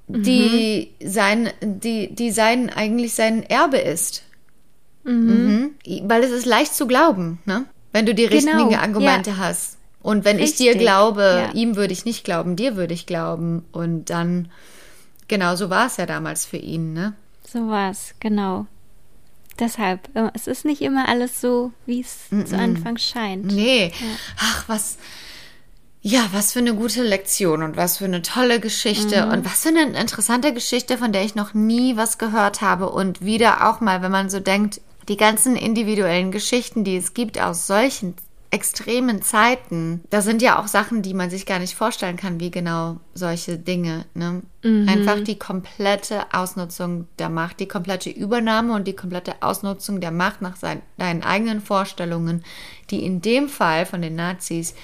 [0.08, 1.08] die mhm.
[1.08, 4.24] sein, die, die sein, eigentlich sein Erbe ist.
[5.04, 5.74] Mhm.
[5.86, 6.08] Mhm.
[6.08, 7.64] Weil es ist leicht zu glauben, ne?
[7.92, 8.52] Wenn du die genau.
[8.52, 9.36] richtigen Argumente ja.
[9.38, 9.78] hast.
[10.02, 10.66] Und wenn Richtig.
[10.66, 11.52] ich dir glaube, ja.
[11.52, 13.64] ihm würde ich nicht glauben, dir würde ich glauben.
[13.72, 14.48] Und dann,
[15.28, 17.14] genau so war es ja damals für ihn, ne?
[17.46, 18.66] So war es, genau
[19.58, 22.44] deshalb, äh, es ist nicht immer alles so, wie es mm -mm.
[22.46, 23.46] zu Anfang scheint.
[23.46, 23.88] Nee.
[23.88, 24.06] Ja.
[24.38, 24.98] Ach, was.
[26.00, 29.32] Ja, was für eine gute Lektion und was für eine tolle Geschichte mhm.
[29.32, 32.90] und was für eine interessante Geschichte, von der ich noch nie was gehört habe.
[32.90, 37.40] Und wieder auch mal, wenn man so denkt, die ganzen individuellen Geschichten, die es gibt
[37.40, 38.14] aus solchen
[38.50, 42.50] extremen Zeiten, da sind ja auch Sachen, die man sich gar nicht vorstellen kann, wie
[42.50, 44.06] genau solche Dinge.
[44.14, 44.42] Ne?
[44.62, 44.88] Mhm.
[44.88, 50.40] Einfach die komplette Ausnutzung der Macht, die komplette Übernahme und die komplette Ausnutzung der Macht
[50.40, 52.42] nach seinen, deinen eigenen Vorstellungen,
[52.90, 54.74] die in dem Fall von den Nazis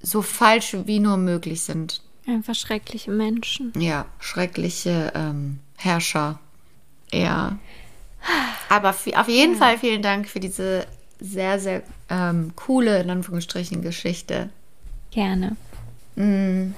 [0.00, 2.00] so falsch wie nur möglich sind.
[2.26, 3.72] Einfach schreckliche Menschen.
[3.78, 6.40] Ja, schreckliche ähm, Herrscher.
[7.12, 7.58] Ja.
[8.68, 9.58] Aber auf jeden ja.
[9.58, 10.86] Fall vielen Dank für diese
[11.20, 14.50] sehr, sehr ähm, coole, in Anführungsstrichen, Geschichte.
[15.10, 15.56] Gerne.
[16.16, 16.74] Mm.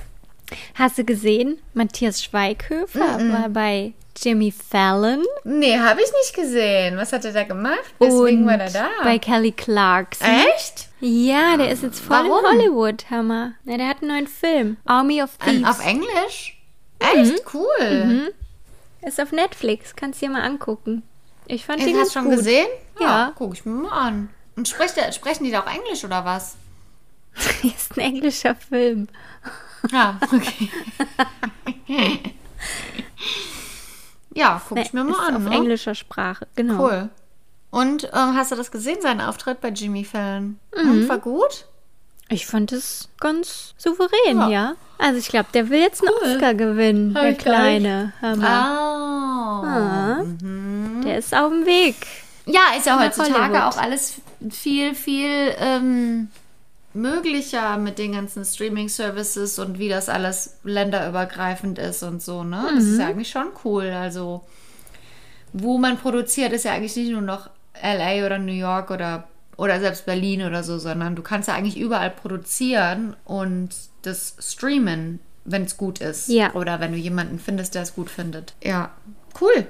[0.75, 3.33] Hast du gesehen, Matthias Schweighöfer mm -mm.
[3.33, 5.25] war bei Jimmy Fallon?
[5.45, 6.97] Nee, habe ich nicht gesehen.
[6.97, 7.95] Was hat er da gemacht?
[8.01, 8.89] Deswegen war er da.
[9.05, 10.29] Bei Kelly Clarkson.
[10.29, 10.89] Echt?
[11.01, 12.45] Ja, der ist jetzt voll Warum?
[12.45, 13.53] in Hollywood, Hammer.
[13.65, 14.77] Ja, der hat einen neuen Film.
[14.85, 15.69] Army of Thieves.
[15.69, 16.61] Auf Englisch?
[16.99, 17.33] Echt?
[17.33, 17.39] Mhm.
[17.55, 18.05] Cool.
[18.05, 18.29] Mhm.
[19.07, 19.97] Ist auf Netflix.
[19.97, 21.03] Kannst du dir mal angucken.
[21.47, 22.37] Ich fand ich den hast schon gut.
[22.37, 22.67] gesehen?
[23.01, 23.07] Ja.
[23.07, 23.33] ja.
[23.37, 24.29] Guck ich mir mal an.
[24.61, 26.57] Und spricht sprechen die da auch Englisch oder was?
[27.63, 29.09] ist ein englischer Film.
[29.91, 30.71] Ja, okay.
[34.35, 35.37] ja, guck ich mir mal an.
[35.37, 35.57] Auf ne?
[35.57, 36.85] englischer Sprache, genau.
[36.85, 37.09] Cool.
[37.71, 40.59] Und äh, hast du das gesehen, seinen Auftritt bei Jimmy Fallon?
[40.77, 41.09] Mhm.
[41.09, 41.65] war gut?
[42.29, 44.49] Ich fand es ganz souverän, ja.
[44.51, 44.75] ja.
[44.99, 46.35] Also ich glaube, der will jetzt einen cool.
[46.35, 49.63] Oscar gewinnen, Hab der kleine Hammer.
[49.63, 49.67] Oh.
[49.67, 50.23] Ah.
[50.23, 51.01] Mhm.
[51.03, 51.97] Der ist auf dem Weg.
[52.45, 56.29] Ja, ist ja heutzutage auch alles viel, viel ähm,
[56.93, 62.69] möglicher mit den ganzen Streaming-Services und wie das alles länderübergreifend ist und so, ne?
[62.71, 62.77] Mhm.
[62.77, 63.11] Das ist ja mhm.
[63.11, 63.91] eigentlich schon cool.
[63.91, 64.43] Also,
[65.53, 67.51] wo man produziert, ist ja eigentlich nicht nur noch
[67.83, 71.79] LA oder New York oder, oder selbst Berlin oder so, sondern du kannst ja eigentlich
[71.79, 73.71] überall produzieren und
[74.03, 76.29] das streamen, wenn es gut ist.
[76.29, 76.53] Ja.
[76.55, 78.55] Oder wenn du jemanden findest, der es gut findet.
[78.63, 78.91] Ja,
[79.41, 79.67] cool.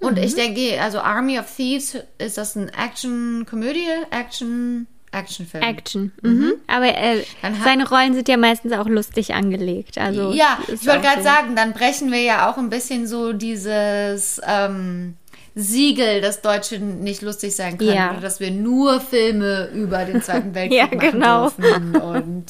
[0.00, 0.24] Und mhm.
[0.24, 3.86] ich denke, also Army of Thieves, ist das ein Action-Komödie?
[4.10, 4.86] Action...
[5.12, 5.62] Actionfilm.
[5.62, 6.12] Action.
[6.20, 6.30] Mhm.
[6.30, 6.52] mhm.
[6.66, 7.22] Aber äh,
[7.64, 9.96] seine Rollen sind ja meistens auch lustig angelegt.
[9.96, 11.28] Also ja, ich wollte gerade so.
[11.28, 15.16] sagen, dann brechen wir ja auch ein bisschen so dieses ähm,
[15.58, 18.10] Siegel, dass Deutsche nicht lustig sein können, ja.
[18.10, 21.44] oder dass wir nur Filme über den Zweiten Weltkrieg ja, genau.
[21.44, 22.44] machen dürfen und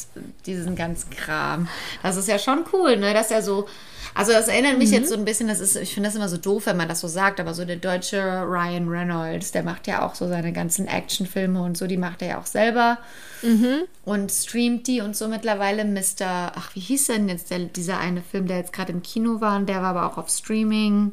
[0.44, 1.68] diesen ganzen Kram.
[2.02, 3.14] Das ist ja schon cool, ne?
[3.14, 3.68] Dass er so
[4.16, 4.94] also das erinnert mich mhm.
[4.94, 7.00] jetzt so ein bisschen, das ist, ich finde das immer so doof, wenn man das
[7.00, 10.88] so sagt, aber so der deutsche Ryan Reynolds, der macht ja auch so seine ganzen
[10.88, 12.96] Actionfilme und so, die macht er ja auch selber
[13.42, 13.82] mhm.
[14.06, 16.52] und streamt die und so mittlerweile Mr.
[16.54, 19.56] Ach, wie hieß denn jetzt der, dieser eine Film, der jetzt gerade im Kino war
[19.56, 21.12] und der war aber auch auf Streaming?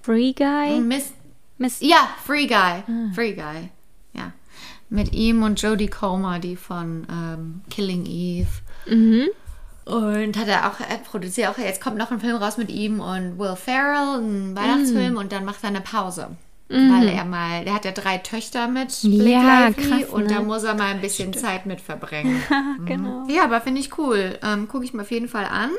[0.00, 0.80] Free Guy?
[0.80, 1.12] Miss,
[1.58, 2.56] Miss ja, Free Guy.
[2.56, 3.12] Ah.
[3.14, 3.68] Free Guy.
[4.14, 4.32] Ja.
[4.88, 8.48] Mit ihm und Jodie Comer, die von ähm, Killing Eve.
[8.86, 9.28] Mhm.
[9.84, 13.00] Und hat er auch, er produziert auch, jetzt kommt noch ein Film raus mit ihm
[13.00, 15.18] und Will Ferrell, ein Weihnachtsfilm, mm.
[15.18, 16.28] und dann macht er eine Pause.
[16.70, 16.90] Mm.
[16.90, 20.06] Weil er mal, der hat ja drei Töchter mit Blake ja, krass, ne?
[20.06, 21.44] und da muss er mal ein bisschen Stimmt.
[21.44, 22.42] Zeit mit verbringen.
[22.78, 22.86] Mhm.
[22.86, 23.26] genau.
[23.28, 24.38] Ja, aber finde ich cool.
[24.42, 25.70] Ähm, Gucke ich mir auf jeden Fall an.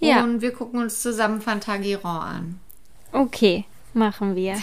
[0.00, 0.22] Ja.
[0.22, 2.60] Und wir gucken uns zusammen Fantagiron an.
[3.12, 3.64] Okay,
[3.94, 4.56] machen wir.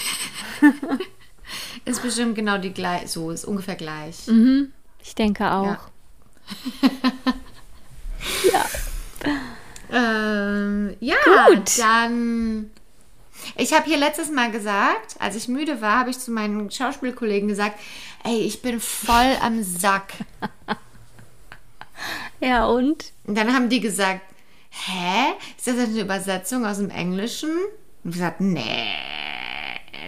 [1.85, 4.27] ist bestimmt genau die gleich, so ist ungefähr gleich.
[4.27, 4.71] Mhm.
[5.01, 5.65] Ich denke auch.
[5.65, 5.79] Ja.
[8.51, 8.65] Ja.
[9.91, 11.15] Ähm, ja,
[11.47, 11.79] Gut.
[11.79, 12.71] dann.
[13.57, 17.47] Ich habe hier letztes Mal gesagt, als ich müde war, habe ich zu meinen Schauspielkollegen
[17.47, 17.79] gesagt,
[18.23, 20.13] ey, ich bin voll am Sack.
[22.39, 23.13] Ja, und?
[23.25, 24.21] Und dann haben die gesagt,
[24.69, 25.33] hä?
[25.57, 27.49] Ist das eine Übersetzung aus dem Englischen?
[28.03, 28.93] Und ich gesagt, nee,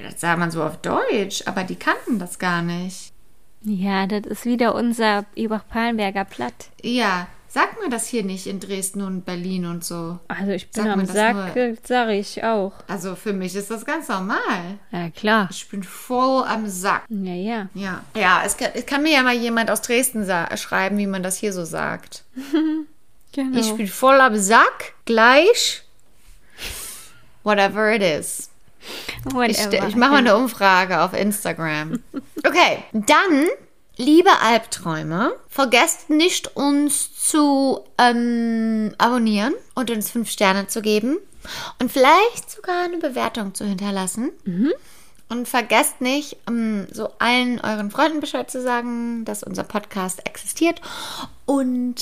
[0.04, 3.14] das sah man so auf Deutsch, aber die kannten das gar nicht.
[3.62, 6.70] Ja, das ist wieder unser Ibach-Palenberger Platt.
[6.82, 10.20] Ja, sagt man das hier nicht in Dresden und Berlin und so?
[10.28, 12.74] Also ich bin Sagt am Sack, nur- sag ich auch.
[12.88, 14.78] Also für mich ist das ganz normal.
[14.92, 15.48] Ja, klar.
[15.50, 17.06] Ich bin voll am Sack.
[17.10, 17.70] Ja, ja.
[17.74, 21.24] Ja, ja es, kann, es kann mir ja mal jemand aus Dresden schreiben, wie man
[21.24, 22.24] das hier so sagt.
[23.34, 23.60] Genau.
[23.60, 25.84] Ich bin voll am Sack, gleich.
[27.44, 28.50] Whatever it is.
[29.28, 29.88] Ich, Whatever.
[29.88, 32.00] ich mache mal eine Umfrage auf Instagram.
[32.46, 33.46] Okay, dann,
[33.98, 41.18] liebe Albträume, vergesst nicht, uns zu ähm, abonnieren und uns fünf Sterne zu geben
[41.80, 44.32] und vielleicht sogar eine Bewertung zu hinterlassen.
[45.30, 50.82] Und vergesst nicht, ähm, so allen euren Freunden Bescheid zu sagen, dass unser Podcast existiert.
[51.46, 52.02] Und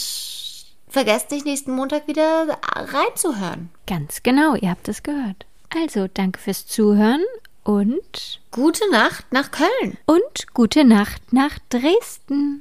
[0.88, 3.70] vergesst nicht, nächsten Montag wieder reinzuhören.
[3.88, 5.48] Ganz genau, ihr habt es gehört.
[5.76, 7.24] Also, danke fürs Zuhören
[7.64, 9.98] und, Gute Nacht nach Köln.
[10.06, 12.54] und gute Nacht nach Dresden.